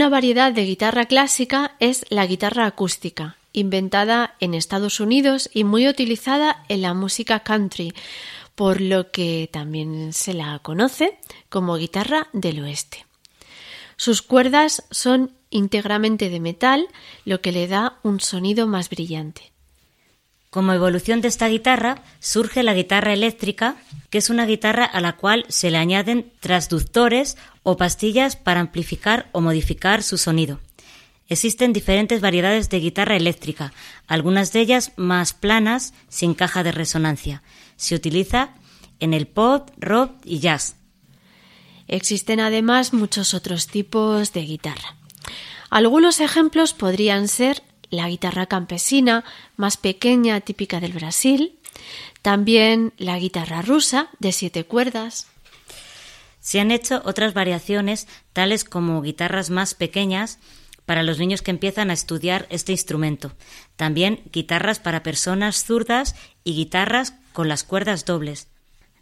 Una 0.00 0.08
variedad 0.08 0.50
de 0.50 0.64
guitarra 0.64 1.04
clásica 1.04 1.76
es 1.78 2.06
la 2.08 2.24
guitarra 2.24 2.64
acústica, 2.64 3.36
inventada 3.52 4.34
en 4.40 4.54
Estados 4.54 4.98
Unidos 4.98 5.50
y 5.52 5.64
muy 5.64 5.88
utilizada 5.88 6.64
en 6.70 6.80
la 6.80 6.94
música 6.94 7.40
country, 7.40 7.92
por 8.54 8.80
lo 8.80 9.10
que 9.10 9.50
también 9.52 10.14
se 10.14 10.32
la 10.32 10.58
conoce 10.60 11.18
como 11.50 11.76
guitarra 11.76 12.28
del 12.32 12.60
oeste. 12.60 13.04
Sus 13.98 14.22
cuerdas 14.22 14.84
son 14.90 15.32
íntegramente 15.50 16.30
de 16.30 16.40
metal, 16.40 16.88
lo 17.26 17.42
que 17.42 17.52
le 17.52 17.68
da 17.68 17.98
un 18.02 18.20
sonido 18.20 18.66
más 18.66 18.88
brillante. 18.88 19.52
Como 20.50 20.72
evolución 20.72 21.20
de 21.20 21.28
esta 21.28 21.46
guitarra 21.46 22.02
surge 22.18 22.64
la 22.64 22.74
guitarra 22.74 23.12
eléctrica, 23.12 23.76
que 24.10 24.18
es 24.18 24.30
una 24.30 24.46
guitarra 24.46 24.84
a 24.84 25.00
la 25.00 25.12
cual 25.12 25.46
se 25.48 25.70
le 25.70 25.78
añaden 25.78 26.32
transductores 26.40 27.36
o 27.62 27.76
pastillas 27.76 28.34
para 28.34 28.58
amplificar 28.58 29.28
o 29.30 29.40
modificar 29.40 30.02
su 30.02 30.18
sonido. 30.18 30.58
Existen 31.28 31.72
diferentes 31.72 32.20
variedades 32.20 32.68
de 32.68 32.80
guitarra 32.80 33.14
eléctrica, 33.14 33.72
algunas 34.08 34.52
de 34.52 34.58
ellas 34.58 34.90
más 34.96 35.34
planas, 35.34 35.94
sin 36.08 36.34
caja 36.34 36.64
de 36.64 36.72
resonancia. 36.72 37.44
Se 37.76 37.94
utiliza 37.94 38.50
en 38.98 39.14
el 39.14 39.28
pop, 39.28 39.70
rock 39.78 40.16
y 40.24 40.40
jazz. 40.40 40.74
Existen 41.86 42.40
además 42.40 42.92
muchos 42.92 43.34
otros 43.34 43.68
tipos 43.68 44.32
de 44.32 44.40
guitarra. 44.40 44.96
Algunos 45.70 46.18
ejemplos 46.18 46.74
podrían 46.74 47.28
ser 47.28 47.62
la 47.90 48.08
guitarra 48.08 48.46
campesina, 48.46 49.24
más 49.56 49.76
pequeña, 49.76 50.40
típica 50.40 50.80
del 50.80 50.92
Brasil, 50.92 51.58
también 52.22 52.92
la 52.98 53.18
guitarra 53.18 53.62
rusa, 53.62 54.08
de 54.18 54.32
siete 54.32 54.64
cuerdas. 54.64 55.26
Se 56.40 56.60
han 56.60 56.70
hecho 56.70 57.02
otras 57.04 57.34
variaciones, 57.34 58.08
tales 58.32 58.64
como 58.64 59.02
guitarras 59.02 59.50
más 59.50 59.74
pequeñas, 59.74 60.38
para 60.86 61.02
los 61.02 61.18
niños 61.18 61.42
que 61.42 61.52
empiezan 61.52 61.90
a 61.90 61.92
estudiar 61.92 62.46
este 62.50 62.72
instrumento. 62.72 63.32
También 63.76 64.22
guitarras 64.32 64.80
para 64.80 65.04
personas 65.04 65.64
zurdas 65.64 66.16
y 66.42 66.54
guitarras 66.54 67.14
con 67.32 67.48
las 67.48 67.62
cuerdas 67.62 68.04
dobles. 68.04 68.48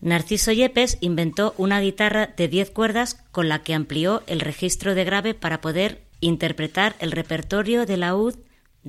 Narciso 0.01 0.53
Yepes 0.53 0.99
inventó 1.01 1.55
una 1.57 1.81
guitarra 1.81 2.27
de 2.37 2.47
10 2.47 2.71
cuerdas 2.71 3.15
con 3.33 3.49
la 3.49 3.63
que 3.63 3.75
amplió 3.75 4.23
el 4.27 4.41
registro 4.41 4.95
de 4.95 5.05
grave 5.05 5.35
para 5.35 5.61
poder 5.61 6.03
interpretar 6.21 6.95
el 6.99 7.11
repertorio 7.11 7.87
de 7.87 7.97
laúd 7.97 8.35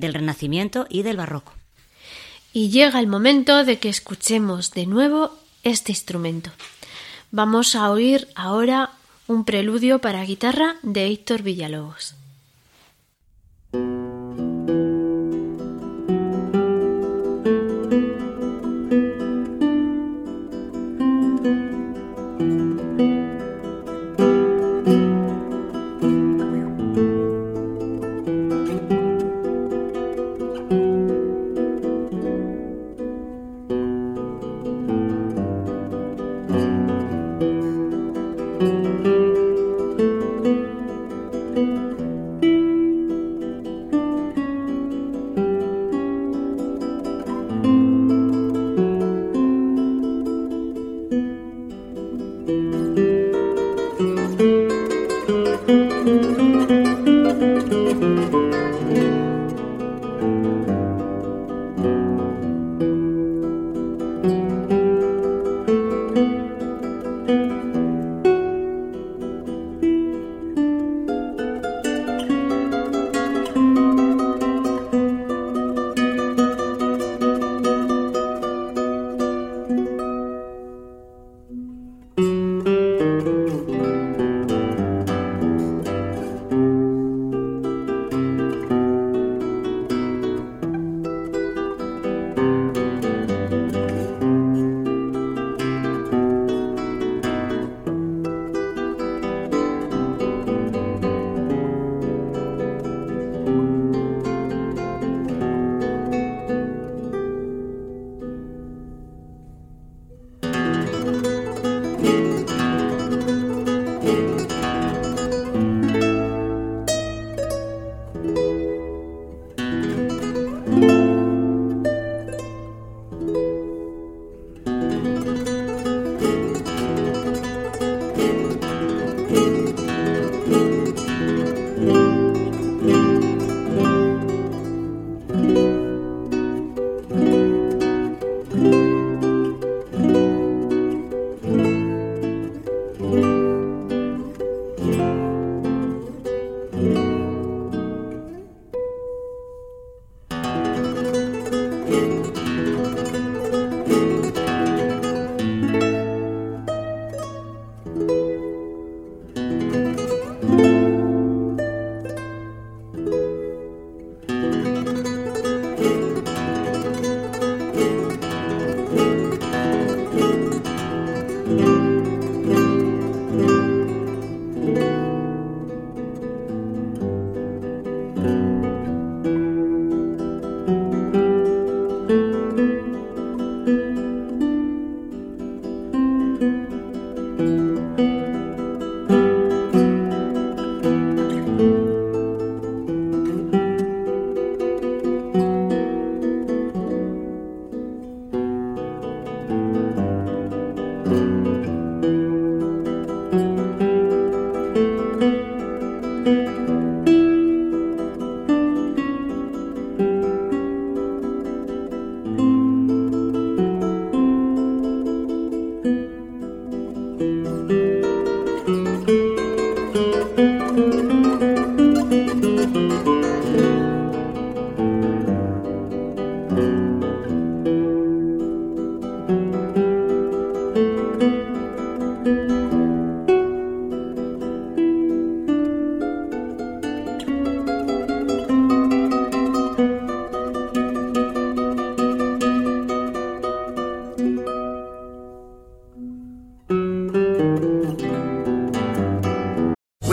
del 0.00 0.14
Renacimiento 0.14 0.86
y 0.88 1.02
del 1.02 1.16
Barroco. 1.16 1.52
Y 2.52 2.70
llega 2.70 2.98
el 2.98 3.06
momento 3.06 3.64
de 3.64 3.78
que 3.78 3.88
escuchemos 3.88 4.72
de 4.72 4.86
nuevo 4.86 5.38
este 5.62 5.92
instrumento. 5.92 6.50
Vamos 7.30 7.76
a 7.76 7.90
oír 7.90 8.26
ahora 8.34 8.90
un 9.28 9.44
preludio 9.44 10.00
para 10.00 10.24
guitarra 10.24 10.76
de 10.82 11.06
Héctor 11.06 11.42
Villalobos. 11.42 12.16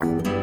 thank 0.00 0.26
you 0.28 0.37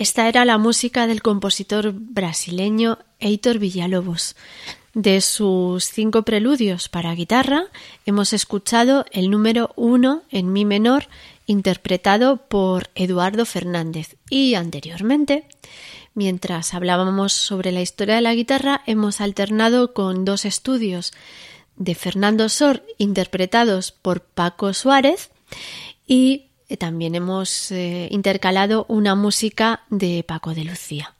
Esta 0.00 0.28
era 0.28 0.46
la 0.46 0.56
música 0.56 1.06
del 1.06 1.20
compositor 1.20 1.92
brasileño 1.92 3.00
Heitor 3.18 3.58
Villalobos. 3.58 4.34
De 4.94 5.20
sus 5.20 5.84
cinco 5.84 6.22
preludios 6.22 6.88
para 6.88 7.14
guitarra, 7.14 7.64
hemos 8.06 8.32
escuchado 8.32 9.04
el 9.10 9.28
número 9.28 9.74
uno 9.76 10.22
en 10.30 10.54
mi 10.54 10.64
menor, 10.64 11.08
interpretado 11.44 12.38
por 12.48 12.88
Eduardo 12.94 13.44
Fernández. 13.44 14.16
Y 14.30 14.54
anteriormente, 14.54 15.44
mientras 16.14 16.72
hablábamos 16.72 17.34
sobre 17.34 17.70
la 17.70 17.82
historia 17.82 18.14
de 18.14 18.22
la 18.22 18.34
guitarra, 18.34 18.80
hemos 18.86 19.20
alternado 19.20 19.92
con 19.92 20.24
dos 20.24 20.46
estudios 20.46 21.12
de 21.76 21.94
Fernando 21.94 22.48
Sor, 22.48 22.82
interpretados 22.96 23.92
por 23.92 24.22
Paco 24.22 24.72
Suárez, 24.72 25.30
y 26.06 26.46
también 26.76 27.14
hemos 27.14 27.70
eh, 27.70 28.08
intercalado 28.10 28.86
una 28.88 29.14
música 29.14 29.82
de 29.90 30.24
Paco 30.26 30.54
de 30.54 30.64
Lucía. 30.64 31.14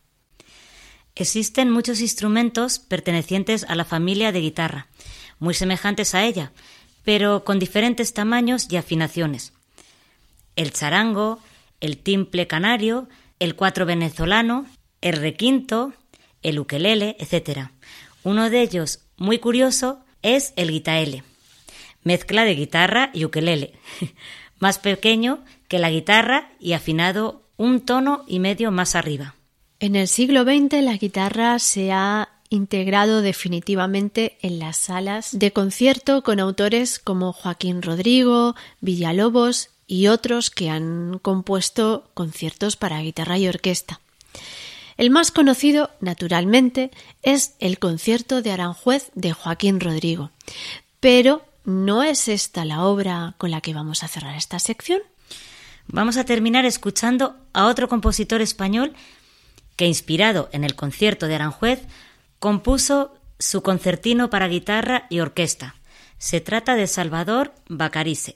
Existen 1.15 1.71
muchos 1.71 2.01
instrumentos 2.01 2.79
pertenecientes 2.79 3.65
a 3.69 3.75
la 3.75 3.85
familia 3.85 4.33
de 4.33 4.41
guitarra, 4.41 4.87
muy 5.39 5.55
semejantes 5.55 6.15
a 6.15 6.25
ella, 6.25 6.53
pero 7.05 7.45
con 7.45 7.59
diferentes 7.59 8.15
tamaños 8.15 8.69
y 8.71 8.77
afinaciones. 8.77 9.53
El 10.57 10.73
charango, 10.73 11.41
el 11.81 11.99
timple 11.99 12.47
canario, 12.47 13.09
el 13.39 13.57
cuatro 13.57 13.87
venezolano, 13.87 14.67
el 15.01 15.17
requinto, 15.17 15.93
el 16.43 16.59
ukelele, 16.59 17.17
etc. 17.19 17.71
Uno 18.23 18.51
de 18.51 18.63
ellos, 18.63 19.01
muy 19.17 19.39
curioso, 19.39 20.05
es 20.23 20.53
el 20.57 20.71
guitaele, 20.71 21.25
mezcla 22.05 22.45
de 22.45 22.55
guitarra 22.55 23.11
y 23.13 23.25
ukelele. 23.25 23.75
más 24.61 24.79
pequeño 24.79 25.41
que 25.67 25.81
la 25.81 25.91
guitarra 25.91 26.53
y 26.61 26.75
afinado 26.75 27.43
un 27.57 27.81
tono 27.81 28.25
y 28.29 28.39
medio 28.39 28.71
más 28.71 28.95
arriba. 28.95 29.35
En 29.81 29.97
el 29.97 30.09
siglo 30.09 30.45
XX 30.45 30.83
la 30.83 30.97
guitarra 30.97 31.59
se 31.59 31.91
ha 31.91 32.29
integrado 32.51 33.23
definitivamente 33.23 34.39
en 34.43 34.59
las 34.59 34.77
salas 34.77 35.39
de 35.39 35.53
concierto 35.53 36.23
con 36.23 36.41
autores 36.41 36.99
como 36.99 37.33
Joaquín 37.33 37.81
Rodrigo, 37.81 38.55
Villalobos 38.81 39.71
y 39.87 40.09
otros 40.09 40.51
que 40.51 40.69
han 40.69 41.19
compuesto 41.21 42.11
conciertos 42.15 42.77
para 42.77 43.01
guitarra 43.01 43.39
y 43.39 43.49
orquesta. 43.49 44.01
El 44.97 45.11
más 45.11 45.31
conocido, 45.31 45.91
naturalmente, 46.01 46.91
es 47.23 47.55
el 47.59 47.79
concierto 47.79 48.43
de 48.43 48.51
Aranjuez 48.51 49.11
de 49.15 49.33
Joaquín 49.33 49.81
Rodrigo, 49.81 50.31
pero 51.01 51.43
¿No 51.65 52.03
es 52.03 52.29
esta 52.29 52.65
la 52.65 52.85
obra 52.85 53.35
con 53.39 53.51
la 53.51 53.61
que 53.61 53.75
vamos 53.75 54.03
a 54.03 54.09
cerrar 54.09 54.35
esta 54.37 54.59
sección? 54.59 55.03
Vamos 55.87 56.17
a 56.17 56.25
terminar 56.25 56.65
escuchando 56.65 57.37
a 57.53 57.67
otro 57.67 57.89
compositor 57.89 58.41
español 58.41 58.95
que, 59.77 59.87
inspirado 59.87 60.49
en 60.53 60.65
el 60.65 60.75
concierto 60.75 61.27
de 61.27 61.35
Aranjuez, 61.35 61.83
compuso 62.39 63.15
su 63.39 63.63
concertino 63.63 64.31
para 64.31 64.49
guitarra 64.49 65.07
y 65.11 65.21
orquesta. 65.21 65.75
Se 66.19 66.41
trata 66.41 66.75
de 66.75 66.87
Salvador 66.87 67.55
Bacarice. 67.69 68.35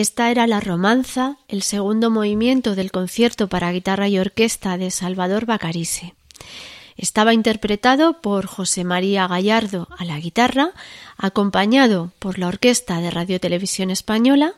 Esta 0.00 0.30
era 0.30 0.46
la 0.46 0.60
romanza, 0.60 1.36
el 1.46 1.62
segundo 1.62 2.08
movimiento 2.08 2.74
del 2.74 2.90
concierto 2.90 3.50
para 3.50 3.70
guitarra 3.70 4.08
y 4.08 4.18
orquesta 4.18 4.78
de 4.78 4.90
Salvador 4.90 5.44
Bacarisse. 5.44 6.14
Estaba 6.96 7.34
interpretado 7.34 8.22
por 8.22 8.46
José 8.46 8.82
María 8.82 9.26
Gallardo 9.26 9.88
a 9.98 10.06
la 10.06 10.18
guitarra, 10.18 10.70
acompañado 11.18 12.12
por 12.18 12.38
la 12.38 12.48
Orquesta 12.48 13.02
de 13.02 13.10
Radio 13.10 13.40
Televisión 13.40 13.90
Española, 13.90 14.54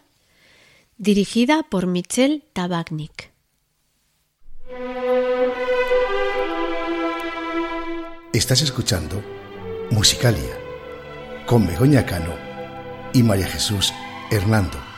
dirigida 0.97 1.65
por 1.65 1.89
Michel 1.89 2.45
Tabachnik. 2.53 3.33
Estás 8.33 8.63
escuchando 8.63 9.21
Musicalia 9.91 10.57
con 11.47 11.67
Begoña 11.67 12.07
Cano 12.07 12.33
y 13.13 13.25
María 13.25 13.49
Jesús 13.49 13.93
Hernando. 14.31 14.92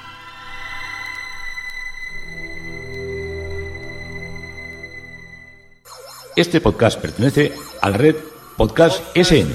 Este 6.36 6.60
podcast 6.60 7.00
pertenece 7.00 7.52
a 7.80 7.90
la 7.90 7.96
red 7.96 8.16
Podcast 8.56 9.00
SN. 9.14 9.54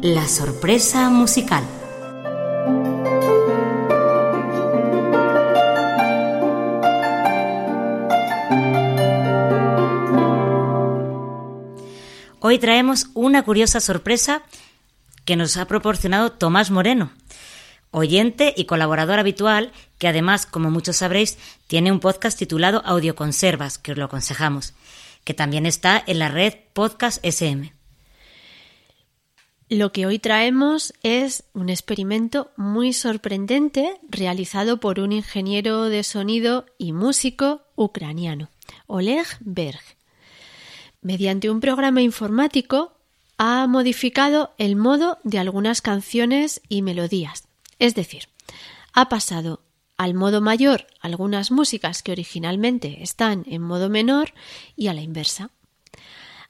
La 0.00 0.26
sorpresa 0.28 1.10
musical. 1.10 1.83
Hoy 12.54 12.60
traemos 12.60 13.08
una 13.14 13.42
curiosa 13.42 13.80
sorpresa 13.80 14.44
que 15.24 15.34
nos 15.34 15.56
ha 15.56 15.66
proporcionado 15.66 16.30
Tomás 16.30 16.70
Moreno, 16.70 17.10
oyente 17.90 18.54
y 18.56 18.66
colaborador 18.66 19.18
habitual, 19.18 19.72
que 19.98 20.06
además, 20.06 20.46
como 20.46 20.70
muchos 20.70 20.98
sabréis, 20.98 21.36
tiene 21.66 21.90
un 21.90 21.98
podcast 21.98 22.38
titulado 22.38 22.80
Audioconservas, 22.86 23.78
que 23.78 23.90
os 23.90 23.98
lo 23.98 24.04
aconsejamos, 24.04 24.72
que 25.24 25.34
también 25.34 25.66
está 25.66 26.00
en 26.06 26.20
la 26.20 26.28
red 26.28 26.54
Podcast 26.74 27.18
SM. 27.24 27.72
Lo 29.68 29.90
que 29.90 30.06
hoy 30.06 30.20
traemos 30.20 30.94
es 31.02 31.42
un 31.54 31.70
experimento 31.70 32.52
muy 32.56 32.92
sorprendente 32.92 33.98
realizado 34.08 34.78
por 34.78 35.00
un 35.00 35.10
ingeniero 35.10 35.88
de 35.88 36.04
sonido 36.04 36.66
y 36.78 36.92
músico 36.92 37.62
ucraniano, 37.74 38.48
Oleg 38.86 39.26
Berg 39.40 39.82
mediante 41.04 41.50
un 41.50 41.60
programa 41.60 42.02
informático, 42.02 42.92
ha 43.38 43.66
modificado 43.68 44.52
el 44.58 44.74
modo 44.74 45.18
de 45.22 45.38
algunas 45.38 45.80
canciones 45.80 46.60
y 46.68 46.82
melodías. 46.82 47.44
Es 47.78 47.94
decir, 47.94 48.28
ha 48.92 49.08
pasado 49.08 49.60
al 49.96 50.14
modo 50.14 50.40
mayor 50.40 50.86
algunas 51.00 51.50
músicas 51.50 52.02
que 52.02 52.12
originalmente 52.12 53.02
están 53.02 53.44
en 53.46 53.62
modo 53.62 53.88
menor 53.88 54.32
y 54.76 54.88
a 54.88 54.94
la 54.94 55.02
inversa. 55.02 55.50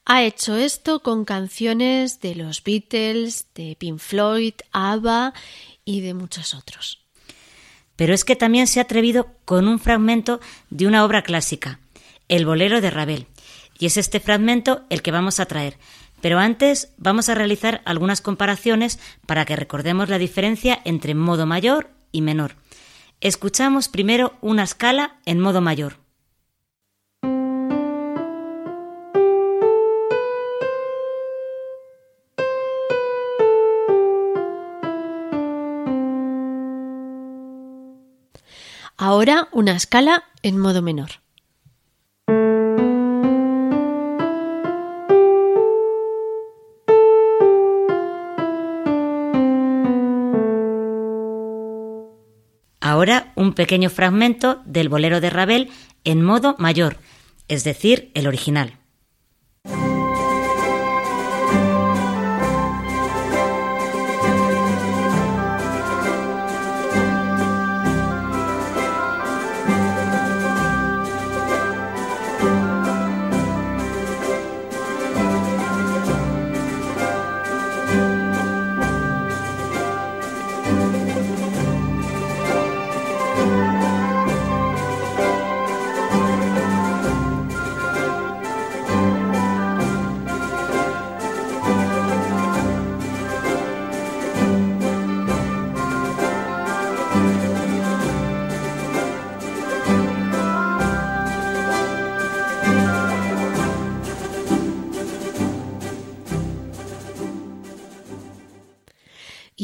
Ha 0.07 0.23
hecho 0.23 0.57
esto 0.57 1.01
con 1.01 1.25
canciones 1.25 2.21
de 2.21 2.35
los 2.35 2.63
Beatles, 2.63 3.47
de 3.55 3.77
Pink 3.79 3.99
Floyd, 3.99 4.55
ABBA 4.73 5.35
y 5.85 6.01
de 6.01 6.15
muchos 6.15 6.55
otros. 6.55 7.01
Pero 7.97 8.13
es 8.13 8.25
que 8.25 8.37
también 8.37 8.67
se 8.67 8.81
ha 8.81 8.85
atrevido 8.85 9.29
con 9.45 9.67
un 9.67 9.79
fragmento 9.79 10.41
de 10.71 10.87
una 10.87 11.05
obra 11.05 11.23
clásica, 11.23 11.81
el 12.29 12.45
bolero 12.45 12.81
de 12.81 12.91
Ravel. 12.91 13.27
Y 13.79 13.87
es 13.87 13.97
este 13.97 14.21
fragmento 14.21 14.85
el 14.91 15.03
que 15.03 15.11
vamos 15.11 15.41
a 15.41 15.47
traer. 15.47 15.79
Pero 16.21 16.39
antes 16.39 16.93
vamos 16.97 17.29
a 17.29 17.35
realizar 17.35 17.83
algunas 17.85 18.21
comparaciones 18.21 18.99
para 19.27 19.45
que 19.45 19.57
recordemos 19.57 20.09
la 20.09 20.19
diferencia 20.19 20.81
entre 20.85 21.15
modo 21.15 21.45
mayor 21.45 21.91
y 22.13 22.23
menor. 22.23 22.57
Escuchamos 23.21 23.89
primero 23.89 24.35
una 24.41 24.63
escala 24.63 25.17
en 25.27 25.41
modo 25.41 25.61
mayor. 25.61 25.99
Ahora 38.97 39.49
una 39.53 39.73
escala 39.73 40.25
en 40.43 40.59
modo 40.59 40.81
menor. 40.81 41.24
Ahora 53.05 53.35
un 53.35 53.53
pequeño 53.53 53.91
fragmento 53.91 54.63
del 54.65 54.89
bolero 54.89 55.21
de 55.21 55.29
Ravel 55.29 55.69
en 56.05 56.23
modo 56.23 56.57
mayor, 56.59 56.97
es 57.49 57.63
decir, 57.63 58.11
el 58.15 58.27
original. 58.27 58.79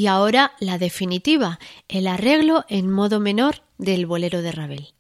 Y 0.01 0.07
ahora 0.07 0.53
la 0.61 0.79
definitiva, 0.79 1.59
el 1.87 2.07
arreglo 2.07 2.65
en 2.71 2.91
modo 2.91 3.21
menor 3.21 3.57
del 3.77 4.07
bolero 4.07 4.41
de 4.41 4.51
Ravel. 4.51 4.95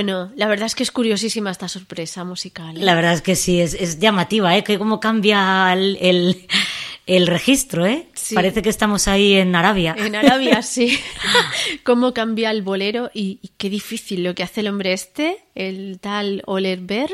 Bueno, 0.00 0.32
la 0.34 0.46
verdad 0.46 0.64
es 0.64 0.74
que 0.74 0.82
es 0.82 0.90
curiosísima 0.90 1.50
esta 1.50 1.68
sorpresa 1.68 2.24
musical. 2.24 2.74
¿eh? 2.74 2.80
La 2.82 2.94
verdad 2.94 3.12
es 3.12 3.20
que 3.20 3.36
sí, 3.36 3.60
es, 3.60 3.74
es 3.74 3.98
llamativa, 3.98 4.56
¿eh? 4.56 4.64
Que 4.64 4.78
cómo 4.78 4.98
cambia 4.98 5.70
el, 5.74 5.98
el, 6.00 6.46
el 7.06 7.26
registro, 7.26 7.84
¿eh? 7.84 8.06
Sí. 8.14 8.34
Parece 8.34 8.62
que 8.62 8.70
estamos 8.70 9.08
ahí 9.08 9.34
en 9.34 9.54
Arabia. 9.54 9.94
En 9.98 10.14
Arabia, 10.16 10.62
sí. 10.74 10.98
Cómo 11.84 12.14
cambia 12.14 12.50
el 12.50 12.62
bolero 12.62 13.10
y, 13.12 13.40
y 13.42 13.50
qué 13.58 13.68
difícil 13.68 14.24
lo 14.24 14.34
que 14.34 14.42
hace 14.42 14.60
el 14.62 14.68
hombre 14.68 14.94
este, 14.94 15.36
el 15.54 15.98
tal 16.00 16.42
Oler 16.46 16.80
Ver. 16.80 17.10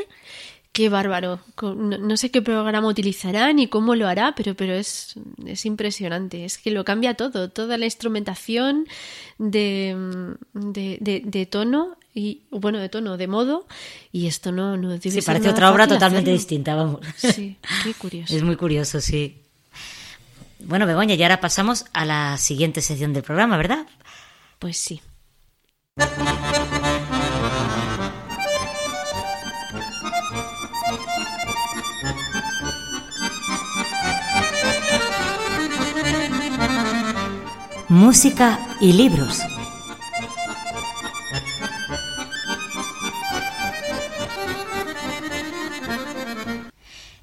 Qué 0.71 0.87
bárbaro. 0.87 1.41
No, 1.61 1.97
no 1.97 2.15
sé 2.17 2.31
qué 2.31 2.41
programa 2.41 2.87
utilizará 2.87 3.51
ni 3.51 3.67
cómo 3.67 3.95
lo 3.95 4.07
hará, 4.07 4.33
pero, 4.37 4.53
pero 4.55 4.75
es, 4.75 5.15
es 5.45 5.65
impresionante. 5.65 6.45
Es 6.45 6.57
que 6.57 6.71
lo 6.71 6.85
cambia 6.85 7.15
todo, 7.15 7.49
toda 7.49 7.77
la 7.77 7.85
instrumentación 7.85 8.85
de, 9.39 9.93
de, 10.53 10.97
de- 11.01 11.23
de 11.25 11.45
tono 11.47 11.96
y 12.17 12.41
bueno, 12.49 12.79
de 12.79 12.89
tono, 12.89 13.15
de 13.17 13.27
modo. 13.27 13.67
Y 14.11 14.27
esto 14.27 14.51
no, 14.51 14.75
no 14.75 14.89
debe 14.89 15.01
Sí, 15.01 15.11
ser 15.11 15.23
parece 15.23 15.49
otra 15.49 15.71
obra 15.71 15.87
totalmente 15.87 16.31
hacerlo. 16.31 16.37
distinta, 16.39 16.75
vamos. 16.75 17.01
Sí, 17.15 17.57
qué 17.83 17.93
curioso. 17.93 18.35
Es 18.35 18.41
muy 18.43 18.55
curioso, 18.55 18.99
sí. 19.01 19.43
Bueno, 20.59 20.87
Begoña, 20.87 21.13
y 21.13 21.21
ahora 21.21 21.39
pasamos 21.39 21.85
a 21.93 22.05
la 22.05 22.37
siguiente 22.37 22.81
sección 22.81 23.13
del 23.13 23.21
programa, 23.23 23.57
¿verdad? 23.57 23.85
Pues 24.59 24.77
sí. 24.77 24.99
Música 37.89 38.59
y 38.81 38.93
libros. 38.93 39.39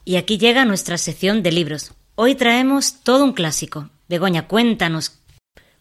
Y 0.05 0.17
aquí 0.17 0.37
llega 0.37 0.65
nuestra 0.65 0.99
sección 0.99 1.43
de 1.43 1.53
libros. 1.53 1.93
Hoy 2.15 2.35
traemos 2.35 3.01
todo 3.03 3.25
un 3.25 3.33
clásico. 3.33 3.89
Begoña, 4.09 4.47
cuéntanos. 4.47 5.19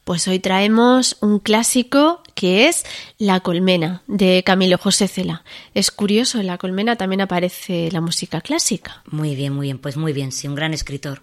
Pues 0.06 0.28
hoy 0.28 0.40
traemos 0.40 1.18
un 1.22 1.40
clásico 1.40 2.22
que 2.34 2.68
es 2.68 2.86
La 3.18 3.42
colmena 3.42 4.02
de 4.08 4.44
Camilo 4.46 4.78
José 4.78 5.08
Cela. 5.08 5.44
Es 5.74 5.92
curioso, 5.92 6.40
en 6.40 6.48
La 6.48 6.58
colmena 6.58 6.96
también 6.96 7.22
aparece 7.22 7.90
la 7.92 8.02
música 8.02 8.42
clásica. 8.42 9.04
Muy 9.08 9.36
bien, 9.36 9.54
muy 9.54 9.68
bien, 9.68 9.78
pues 9.78 9.98
muy 9.98 10.14
bien, 10.14 10.32
sí, 10.32 10.48
un 10.48 10.56
gran 10.56 10.74
escritor. 10.74 11.22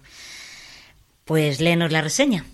Pues 1.25 1.59
léenos 1.59 1.91
la 1.91 2.01
reseña. 2.01 2.45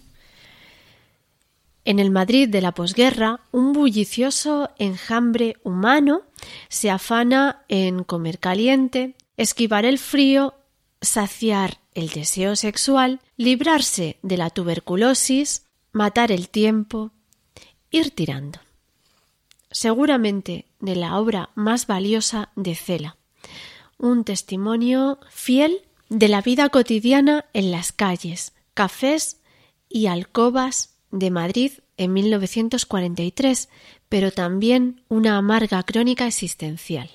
En 1.83 1.99
el 1.99 2.11
Madrid 2.11 2.49
de 2.49 2.61
la 2.61 2.73
posguerra, 2.73 3.39
un 3.51 3.71
bullicioso 3.71 4.69
enjambre 4.77 5.55
humano 5.63 6.23
se 6.67 6.89
afana 6.89 7.63
en 7.69 8.03
comer 8.03 8.39
caliente, 8.39 9.15
esquivar 9.37 9.85
el 9.85 9.99
frío, 9.99 10.55
saciar 11.01 11.79
el 11.93 12.09
deseo 12.09 12.55
sexual, 12.55 13.21
librarse 13.37 14.17
de 14.21 14.37
la 14.37 14.49
tuberculosis, 14.49 15.63
matar 15.91 16.31
el 16.31 16.49
tiempo, 16.49 17.11
ir 17.91 18.11
tirando. 18.11 18.59
Seguramente 19.71 20.65
de 20.79 20.95
la 20.95 21.17
obra 21.17 21.49
más 21.55 21.87
valiosa 21.87 22.49
de 22.55 22.75
Cela, 22.75 23.17
un 23.97 24.23
testimonio 24.23 25.19
fiel 25.29 25.81
de 26.09 26.27
la 26.27 26.41
vida 26.41 26.69
cotidiana 26.69 27.45
en 27.53 27.71
las 27.71 27.91
calles, 27.91 28.53
cafés 28.73 29.39
y 29.89 30.07
alcobas 30.07 30.95
de 31.11 31.31
Madrid 31.31 31.71
en 31.97 32.13
1943, 32.13 33.69
pero 34.09 34.31
también 34.31 35.03
una 35.09 35.37
amarga 35.37 35.83
crónica 35.83 36.27
existencial. 36.27 37.09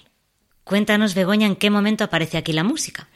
Cuéntanos, 0.64 1.14
Begoña, 1.14 1.46
en 1.46 1.56
qué 1.56 1.70
momento 1.70 2.04
aparece 2.04 2.38
aquí 2.38 2.52
la 2.52 2.64
música. 2.64 3.08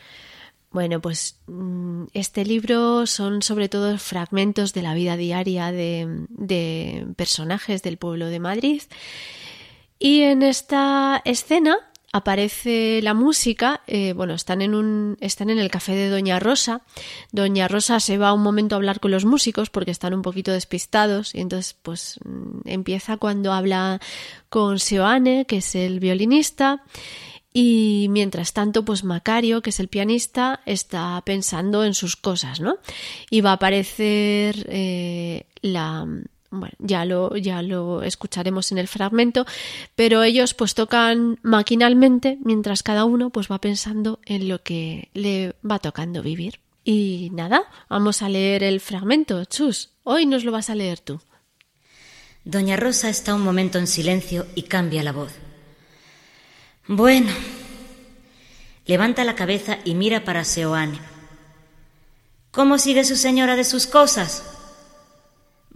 Bueno, 0.77 1.01
pues 1.01 1.39
mm, 1.47 2.05
este 2.13 2.45
libro 2.45 3.07
son 3.07 3.41
sobre 3.41 3.69
todo 3.69 3.97
fragmentos 3.99 4.75
de 4.75 4.83
la 4.83 4.95
vida 4.95 5.17
diaria 5.17 5.73
de, 5.73 7.07
personajes 7.17 7.83
del 7.83 7.97
pueblo 7.97 8.27
de 8.27 8.41
Madrid. 8.41 8.83
Y 9.99 10.23
en 10.23 10.43
esta 10.43 11.23
escena 11.25 11.79
aparece 12.13 13.01
la 13.03 13.15
música, 13.15 13.81
eh, 13.87 14.13
bueno, 14.13 14.35
están 14.35 14.61
en, 14.61 14.75
un, 14.75 15.17
están 15.21 15.49
en 15.49 15.59
el 15.59 15.71
café 15.71 15.95
de 15.95 16.11
Doña 16.11 16.41
Rosa. 16.41 16.83
Doña 17.33 17.69
Rosa 17.69 18.01
se 18.01 18.19
va 18.19 18.35
un 18.35 18.43
momento 18.43 18.75
a 18.75 18.79
hablar 18.79 19.01
con 19.01 19.13
los 19.13 19.25
músicos 19.25 19.71
porque 19.71 19.93
están 19.93 20.13
un 20.13 20.23
poquito 20.23 20.53
despistados 20.53 21.35
y 21.35 21.41
entonces 21.41 21.75
pues 21.81 22.19
mm, 22.25 22.69
empieza 22.69 23.17
cuando 23.17 23.53
habla 23.53 24.01
con 24.51 24.79
Seoane, 24.79 25.47
que 25.47 25.59
es 25.59 25.75
el 25.75 26.01
violinista, 26.01 26.83
y 27.59 28.09
mientras 28.11 28.53
tanto, 28.53 28.85
pues 28.85 29.03
Macario, 29.03 29.63
que 29.63 29.71
es 29.71 29.81
el 29.81 29.89
pianista, 29.89 30.61
está 30.67 31.23
pensando 31.25 31.85
en 31.85 31.95
sus 31.95 32.15
cosas, 32.15 32.61
¿no? 32.61 32.77
Y 33.31 33.41
va 33.41 33.53
a 33.53 33.55
aparecer 33.55 34.67
eh, 34.69 35.47
la. 35.63 36.07
Bueno, 36.51 36.75
ya 36.79 37.07
lo, 37.07 37.35
ya 37.39 37.63
lo 37.63 38.03
escucharemos 38.03 38.73
en 38.73 38.79
el 38.79 38.89
fragmento, 38.89 39.47
pero 39.95 40.23
ellos 40.23 40.53
pues 40.53 40.75
tocan 40.75 41.39
maquinalmente 41.43 42.37
mientras 42.45 42.83
cada 42.83 43.07
uno 43.07 43.31
pues 43.31 43.51
va 43.51 43.59
pensando 43.59 44.21
en 44.27 44.49
lo 44.49 44.63
que 44.63 45.09
le 45.15 45.55
va 45.69 45.79
tocando 45.79 46.23
vivir. 46.23 46.61
Y 46.85 47.31
nada, 47.33 47.63
vamos 47.89 48.21
a 48.21 48.29
leer 48.29 48.65
el 48.65 48.81
fragmento. 48.81 49.47
Chus, 49.47 49.93
hoy 50.05 50.27
nos 50.27 50.45
lo 50.45 50.53
vas 50.53 50.69
a 50.69 50.75
leer 50.75 51.01
tú. 51.01 51.21
Doña 52.45 52.77
Rosa 52.77 53.09
está 53.09 53.35
un 53.35 53.41
momento 53.41 53.79
en 53.79 53.87
silencio 53.87 54.47
y 54.55 54.65
cambia 54.65 55.03
la 55.03 55.13
voz. 55.13 55.46
Bueno. 56.89 57.33
Levanta 58.87 59.25
la 59.25 59.35
cabeza 59.35 59.79
y 59.85 59.95
mira 59.95 60.25
para 60.25 60.45
Seoane. 60.45 61.01
¿Cómo 62.53 62.79
sigue 62.79 63.05
su 63.05 63.17
señora 63.17 63.57
de 63.57 63.65
sus 63.65 63.87
cosas? 63.87 64.45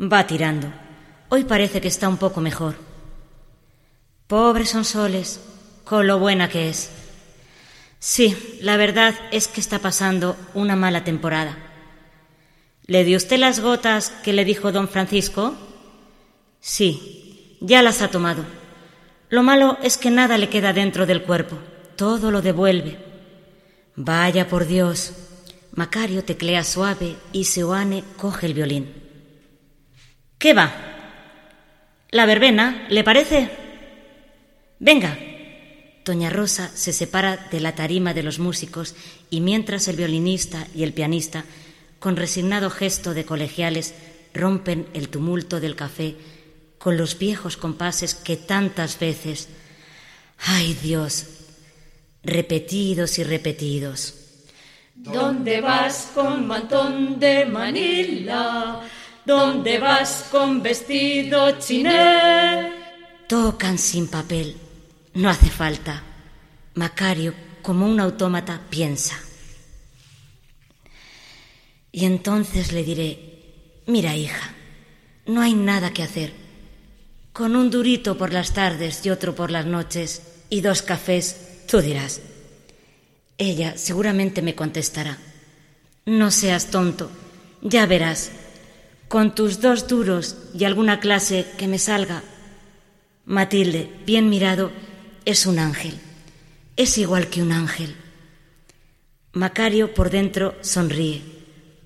Va 0.00 0.26
tirando. 0.26 0.72
Hoy 1.28 1.44
parece 1.44 1.80
que 1.80 1.88
está 1.88 2.08
un 2.08 2.16
poco 2.16 2.40
mejor. 2.40 2.76
Pobre 4.28 4.64
Sonsoles, 4.64 5.40
con 5.84 6.06
lo 6.06 6.20
buena 6.20 6.48
que 6.48 6.68
es. 6.68 6.90
Sí, 7.98 8.58
la 8.62 8.76
verdad 8.76 9.14
es 9.32 9.48
que 9.48 9.60
está 9.60 9.80
pasando 9.80 10.36
una 10.54 10.76
mala 10.76 11.02
temporada. 11.02 11.58
¿Le 12.86 13.04
dio 13.04 13.16
usted 13.16 13.38
las 13.38 13.60
gotas 13.60 14.10
que 14.22 14.32
le 14.32 14.44
dijo 14.44 14.70
don 14.70 14.88
Francisco? 14.88 15.56
Sí, 16.60 17.58
ya 17.60 17.82
las 17.82 18.00
ha 18.00 18.08
tomado. 18.08 18.59
Lo 19.30 19.44
malo 19.44 19.78
es 19.80 19.96
que 19.96 20.10
nada 20.10 20.36
le 20.38 20.48
queda 20.48 20.72
dentro 20.72 21.06
del 21.06 21.22
cuerpo, 21.22 21.56
todo 21.94 22.32
lo 22.32 22.42
devuelve. 22.42 22.98
Vaya 23.94 24.48
por 24.48 24.66
Dios. 24.66 25.12
Macario 25.72 26.24
teclea 26.24 26.64
suave 26.64 27.14
y 27.32 27.44
Seoane 27.44 28.02
coge 28.16 28.46
el 28.46 28.54
violín. 28.54 28.92
¿Qué 30.36 30.52
va? 30.52 30.72
¿La 32.10 32.26
verbena, 32.26 32.86
le 32.88 33.04
parece? 33.04 33.50
Venga. 34.80 35.16
Doña 36.04 36.30
Rosa 36.30 36.68
se 36.74 36.92
separa 36.92 37.36
de 37.52 37.60
la 37.60 37.76
tarima 37.76 38.14
de 38.14 38.24
los 38.24 38.40
músicos 38.40 38.96
y 39.28 39.40
mientras 39.40 39.86
el 39.86 39.96
violinista 39.96 40.66
y 40.74 40.82
el 40.82 40.92
pianista, 40.92 41.44
con 42.00 42.16
resignado 42.16 42.68
gesto 42.68 43.14
de 43.14 43.24
colegiales, 43.24 43.94
rompen 44.34 44.88
el 44.92 45.08
tumulto 45.08 45.60
del 45.60 45.76
café 45.76 46.16
con 46.80 46.96
los 46.96 47.18
viejos 47.18 47.58
compases 47.58 48.14
que 48.14 48.38
tantas 48.38 48.98
veces, 48.98 49.50
ay 50.38 50.72
Dios, 50.72 51.26
repetidos 52.24 53.18
y 53.18 53.24
repetidos. 53.24 54.14
¿Dónde 54.94 55.60
vas 55.60 56.10
con 56.14 56.46
mantón 56.46 57.20
de 57.20 57.44
Manila? 57.44 58.80
¿Dónde 59.26 59.78
vas 59.78 60.28
con 60.30 60.62
vestido 60.62 61.58
chiné? 61.58 62.72
Tocan 63.28 63.76
sin 63.76 64.08
papel. 64.08 64.56
No 65.14 65.28
hace 65.28 65.50
falta. 65.50 66.02
Macario, 66.76 67.34
como 67.60 67.86
un 67.86 68.00
autómata, 68.00 68.58
piensa. 68.70 69.20
Y 71.92 72.06
entonces 72.06 72.72
le 72.72 72.84
diré, 72.84 73.82
mira 73.86 74.16
hija, 74.16 74.54
no 75.26 75.42
hay 75.42 75.52
nada 75.52 75.92
que 75.92 76.02
hacer. 76.02 76.49
Con 77.40 77.56
un 77.56 77.70
durito 77.70 78.18
por 78.18 78.34
las 78.34 78.52
tardes 78.52 79.06
y 79.06 79.08
otro 79.08 79.34
por 79.34 79.50
las 79.50 79.64
noches 79.64 80.20
y 80.50 80.60
dos 80.60 80.82
cafés, 80.82 81.64
tú 81.66 81.80
dirás. 81.80 82.20
Ella 83.38 83.78
seguramente 83.78 84.42
me 84.42 84.54
contestará. 84.54 85.16
No 86.04 86.30
seas 86.30 86.66
tonto, 86.66 87.10
ya 87.62 87.86
verás. 87.86 88.30
Con 89.08 89.34
tus 89.34 89.62
dos 89.62 89.88
duros 89.88 90.36
y 90.52 90.64
alguna 90.64 91.00
clase 91.00 91.46
que 91.56 91.66
me 91.66 91.78
salga. 91.78 92.22
Matilde, 93.24 93.90
bien 94.04 94.28
mirado, 94.28 94.70
es 95.24 95.46
un 95.46 95.60
ángel. 95.60 95.98
Es 96.76 96.98
igual 96.98 97.28
que 97.28 97.40
un 97.40 97.52
ángel. 97.52 97.96
Macario 99.32 99.94
por 99.94 100.10
dentro 100.10 100.56
sonríe. 100.60 101.22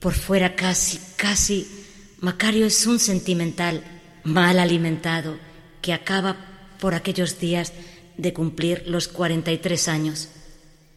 Por 0.00 0.14
fuera 0.14 0.56
casi, 0.56 0.98
casi. 1.14 1.86
Macario 2.18 2.66
es 2.66 2.84
un 2.88 2.98
sentimental 2.98 3.93
mal 4.24 4.58
alimentado 4.58 5.38
que 5.80 5.92
acaba 5.92 6.36
por 6.80 6.94
aquellos 6.94 7.38
días 7.38 7.72
de 8.16 8.32
cumplir 8.32 8.84
los 8.86 9.08
43 9.08 9.88
años. 9.88 10.28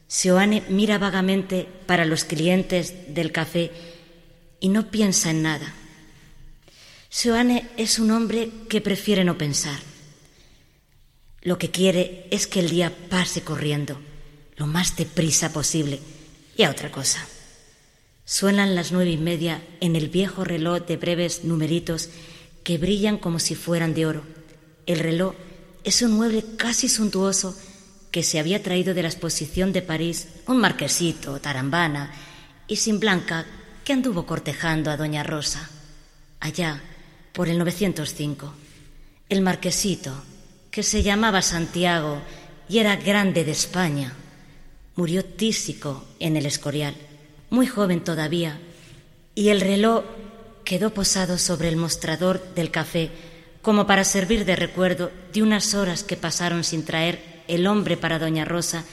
Seoane 0.07 0.63
mira 0.69 0.97
vagamente 0.97 1.67
para 1.85 2.05
los 2.05 2.23
clientes 2.23 3.13
del 3.13 3.31
café 3.31 3.71
y 4.59 4.69
no 4.69 4.89
piensa 4.89 5.29
en 5.29 5.43
nada. 5.43 5.73
Seoane 7.09 7.69
es 7.77 7.99
un 7.99 8.11
hombre 8.11 8.49
que 8.69 8.81
prefiere 8.81 9.23
no 9.23 9.37
pensar. 9.37 9.79
Lo 11.41 11.57
que 11.57 11.71
quiere 11.71 12.27
es 12.31 12.47
que 12.47 12.59
el 12.59 12.69
día 12.69 12.93
pase 13.09 13.41
corriendo, 13.41 13.99
lo 14.55 14.67
más 14.67 14.95
deprisa 14.95 15.53
posible, 15.53 15.99
y 16.57 16.63
a 16.63 16.71
otra 16.71 16.91
cosa. 16.91 17.25
Suenan 18.25 18.75
las 18.75 18.91
nueve 18.91 19.11
y 19.11 19.17
media 19.17 19.61
en 19.79 19.95
el 19.95 20.09
viejo 20.09 20.43
reloj 20.43 20.85
de 20.85 20.97
breves 20.97 21.45
numeritos 21.45 22.09
que 22.67 22.77
brillan 22.77 23.17
como 23.17 23.39
si 23.39 23.55
fueran 23.55 23.93
de 23.93 24.05
oro. 24.05 24.23
El 24.85 24.99
reloj 24.99 25.35
es 25.85 26.01
un 26.01 26.11
mueble 26.11 26.43
casi 26.57 26.89
suntuoso 26.89 27.55
que 28.11 28.23
se 28.23 28.39
había 28.39 28.61
traído 28.61 28.93
de 28.93 29.03
la 29.03 29.07
exposición 29.07 29.71
de 29.71 29.81
París 29.81 30.27
un 30.47 30.57
marquesito, 30.57 31.39
tarambana 31.39 32.11
y 32.67 32.75
sin 32.75 32.99
blanca 32.99 33.45
que 33.85 33.93
anduvo 33.93 34.25
cortejando 34.25 34.91
a 34.91 34.97
doña 34.97 35.23
Rosa. 35.23 35.69
Allá, 36.41 36.81
por 37.31 37.47
el 37.47 37.57
905. 37.57 38.53
El 39.29 39.41
marquesito, 39.43 40.11
que 40.69 40.83
se 40.83 41.03
llamaba 41.03 41.41
Santiago 41.41 42.21
y 42.67 42.79
era 42.79 42.97
grande 42.97 43.45
de 43.45 43.51
España, 43.51 44.11
murió 44.97 45.23
tísico 45.23 46.03
en 46.19 46.35
el 46.35 46.45
Escorial, 46.45 46.95
muy 47.49 47.65
joven 47.65 48.03
todavía, 48.03 48.59
y 49.35 49.47
el 49.47 49.61
reloj 49.61 50.03
quedó 50.67 50.93
posado 50.93 51.37
sobre 51.37 51.69
el 51.69 51.77
mostrador 51.77 52.53
del 52.53 52.71
café 52.71 53.09
como 53.61 53.87
para 53.87 54.03
servir 54.03 54.43
de 54.43 54.57
recuerdo 54.57 55.11
de 55.31 55.41
unas 55.41 55.73
horas 55.73 56.03
que 56.03 56.17
pasaron 56.17 56.65
sin 56.65 56.83
traer 56.83 57.41
el 57.47 57.67
hombre 57.67 57.95
para 57.95 58.19
doña 58.19 58.43
Rosa 58.43 58.83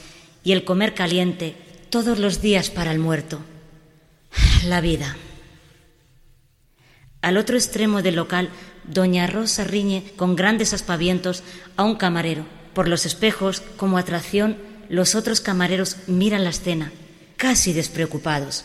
y 0.41 0.53
el 0.53 0.63
comer 0.63 0.93
caliente 0.93 1.53
todos 1.89 2.17
los 2.17 2.41
días 2.41 2.69
para 2.69 2.93
el 2.93 2.99
muerto. 2.99 3.41
La 4.63 4.79
vida. 4.79 5.17
Al 7.21 7.35
otro 7.35 7.57
extremo 7.57 8.01
del 8.01 8.15
local, 8.15 8.51
doña 8.85 9.27
Rosa 9.27 9.65
riñe 9.65 10.13
con 10.15 10.37
grandes 10.37 10.71
aspavientos 10.73 11.43
a 11.75 11.83
un 11.83 11.95
camarero. 11.95 12.45
Por 12.73 12.87
los 12.87 13.05
espejos, 13.05 13.61
como 13.75 13.97
atracción, 13.97 14.57
los 14.87 15.13
otros 15.13 15.41
camareros 15.41 15.97
miran 16.07 16.45
la 16.45 16.51
escena, 16.51 16.93
casi 17.35 17.73
despreocupados. 17.73 18.63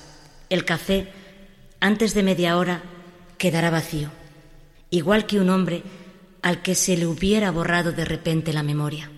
El 0.49 0.65
café, 0.65 1.09
antes 1.81 2.15
de 2.15 2.23
media 2.23 2.57
hora, 2.57 2.83
quedará 3.41 3.71
vacío, 3.71 4.11
igual 4.91 5.25
que 5.25 5.41
un 5.41 5.49
hombre 5.49 5.83
al 6.43 6.61
que 6.61 6.75
se 6.75 6.99
le 6.99 7.07
hubiera 7.07 7.51
borrado 7.51 7.91
de 7.91 8.05
repente 8.05 8.53
la 8.53 8.63
memoria. 8.63 9.11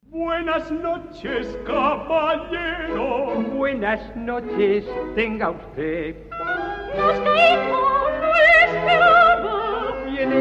Buenas 0.00 0.70
noches, 0.70 1.46
caballero. 1.66 3.42
Buenas 3.54 4.00
noches, 4.16 4.86
tenga 5.14 5.50
usted. 5.50 6.16
Mosquito 6.96 7.78
no 8.22 8.32
esperaba. 8.64 9.94
¿Quién 10.06 10.32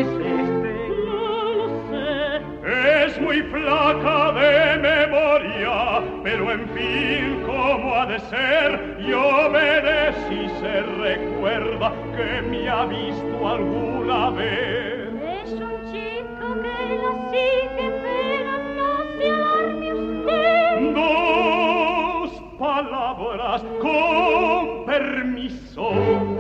Es 2.64 3.20
muy 3.20 3.42
flaca 3.42 4.32
de 4.34 4.78
memoria, 4.78 6.04
pero 6.24 6.52
en 6.52 6.70
fin, 6.70 7.42
¿cómo 7.44 7.96
ha 7.96 8.06
de 8.06 8.20
ser? 8.20 8.98
Yo 9.00 9.50
veré 9.52 10.14
si 10.30 10.48
se 10.60 10.82
recuerda 10.82 11.92
que 12.16 12.42
me 12.44 12.70
ha 12.70 12.86
visto 12.86 13.48
alguna 13.48 14.30
vez. 14.30 15.10
Es 15.44 15.54
un 15.54 15.92
chico 15.92 16.54
que 16.62 16.96
la 17.02 17.12
sigue, 17.32 17.92
pero 18.04 18.52
no 18.76 18.90
se 19.18 19.26
alarme 19.32 19.94
usted. 19.96 20.94
Dos 20.94 22.32
palabras 22.60 23.64
con 23.82 24.86
permiso. 24.86 26.31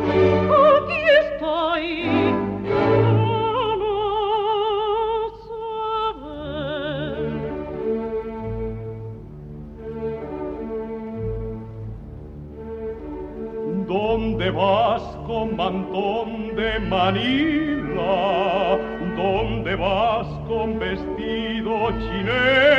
Manila? 17.12 18.80
¿Dónde 19.18 19.76
vas 19.76 20.28
con 20.48 20.80
vestido 20.80 21.92
chinés? 22.00 22.71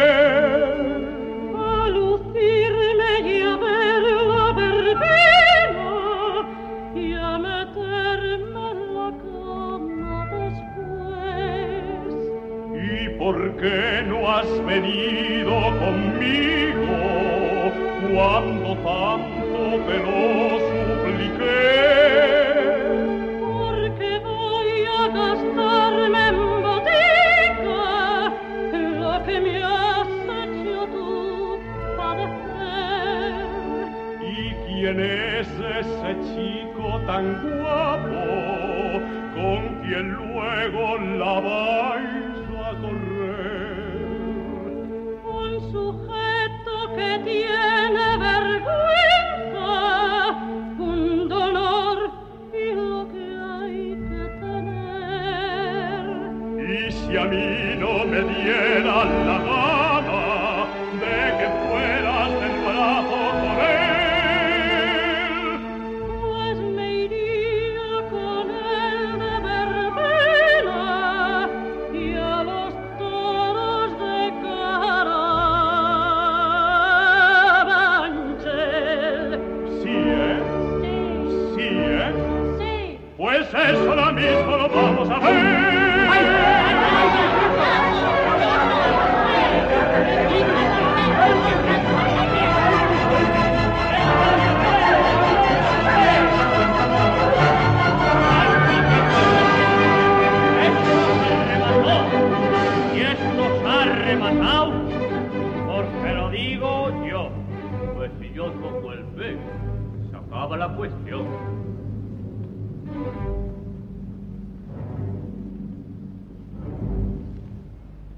Acaba 110.28 110.56
la 110.56 110.68
cuestión. 110.76 111.26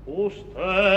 Ustedes 0.07 0.94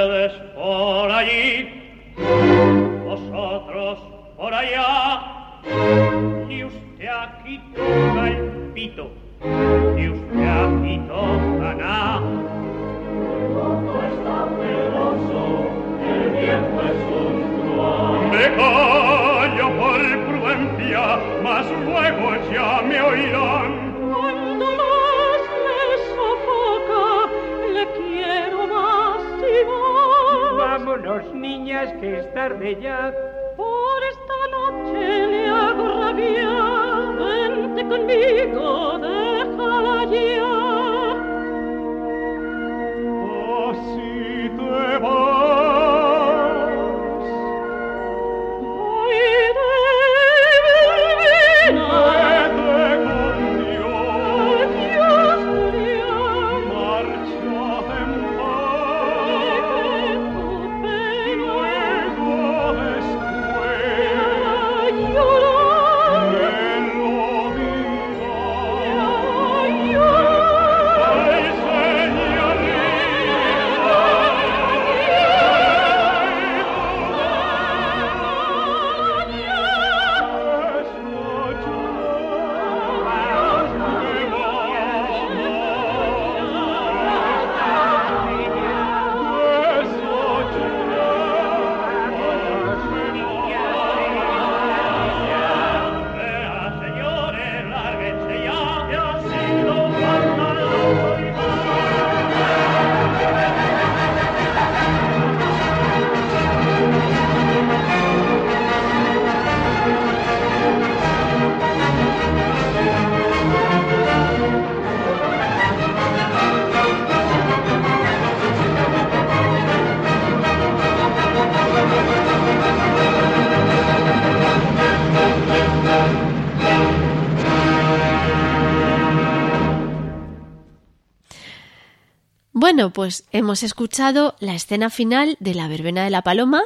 pues 132.98 133.26
hemos 133.32 133.62
escuchado 133.62 134.36
la 134.40 134.56
escena 134.56 134.90
final 134.90 135.38
de 135.40 135.54
La 135.54 135.68
Verbena 135.68 136.04
de 136.04 136.10
la 136.10 136.24
Paloma 136.24 136.64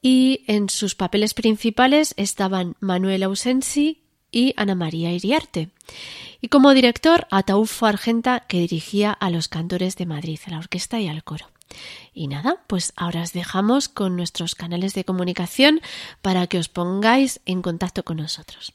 y 0.00 0.44
en 0.46 0.68
sus 0.68 0.94
papeles 0.94 1.34
principales 1.34 2.14
estaban 2.16 2.76
Manuel 2.78 3.24
Ausensi 3.24 4.04
y 4.30 4.54
Ana 4.56 4.76
María 4.76 5.10
Iriarte. 5.10 5.70
Y 6.40 6.46
como 6.46 6.74
director, 6.74 7.26
Ataúfo 7.32 7.86
Argenta, 7.86 8.44
que 8.46 8.60
dirigía 8.60 9.10
a 9.10 9.30
los 9.30 9.48
cantores 9.48 9.96
de 9.96 10.06
Madrid, 10.06 10.38
a 10.46 10.50
la 10.50 10.58
orquesta 10.58 11.00
y 11.00 11.08
al 11.08 11.24
coro. 11.24 11.50
Y 12.14 12.28
nada, 12.28 12.62
pues 12.68 12.92
ahora 12.94 13.22
os 13.22 13.32
dejamos 13.32 13.88
con 13.88 14.14
nuestros 14.14 14.54
canales 14.54 14.94
de 14.94 15.04
comunicación 15.04 15.80
para 16.22 16.46
que 16.46 16.58
os 16.58 16.68
pongáis 16.68 17.40
en 17.46 17.62
contacto 17.62 18.04
con 18.04 18.18
nosotros. 18.18 18.74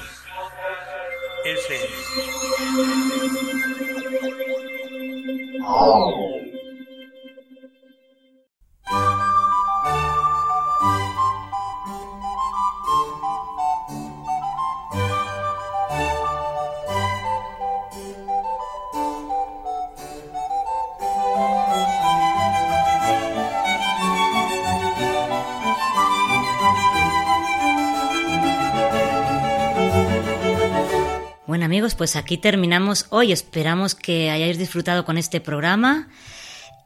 Pues 32.01 32.15
aquí 32.15 32.39
terminamos 32.39 33.05
hoy. 33.11 33.31
Esperamos 33.31 33.93
que 33.93 34.31
hayáis 34.31 34.57
disfrutado 34.57 35.05
con 35.05 35.19
este 35.19 35.39
programa. 35.39 36.07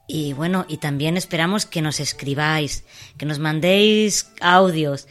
Y 0.08 0.34
bueno, 0.34 0.66
y 0.68 0.76
también 0.76 1.16
esperamos 1.16 1.66
que 1.66 1.82
nos 1.82 2.02
escribáis, 2.02 2.84
que 3.18 3.26
nos 3.26 3.40
mandéis 3.40 4.30
audios, 4.42 5.08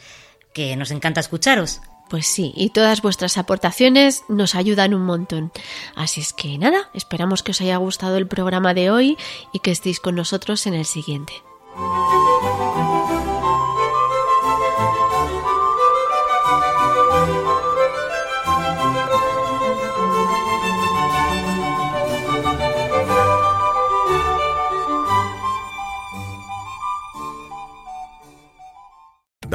que 0.53 0.75
nos 0.75 0.91
encanta 0.91 1.21
escucharos. 1.21 1.81
Pues 2.07 2.27
sí, 2.27 2.53
y 2.55 2.69
todas 2.69 3.01
vuestras 3.01 3.39
aportaciones 3.39 4.21
nos 4.29 4.53
ayudan 4.53 4.93
un 4.93 5.05
montón. 5.05 5.51
Así 5.95 6.21
es 6.21 6.33
que 6.33 6.55
nada, 6.59 6.91
esperamos 6.93 7.41
que 7.41 7.49
os 7.49 7.61
haya 7.61 7.77
gustado 7.77 8.17
el 8.17 8.27
programa 8.27 8.75
de 8.75 8.91
hoy 8.91 9.17
y 9.53 9.59
que 9.61 9.71
estéis 9.71 9.99
con 9.99 10.13
nosotros 10.13 10.67
en 10.67 10.75
el 10.75 10.85
siguiente. 10.85 11.33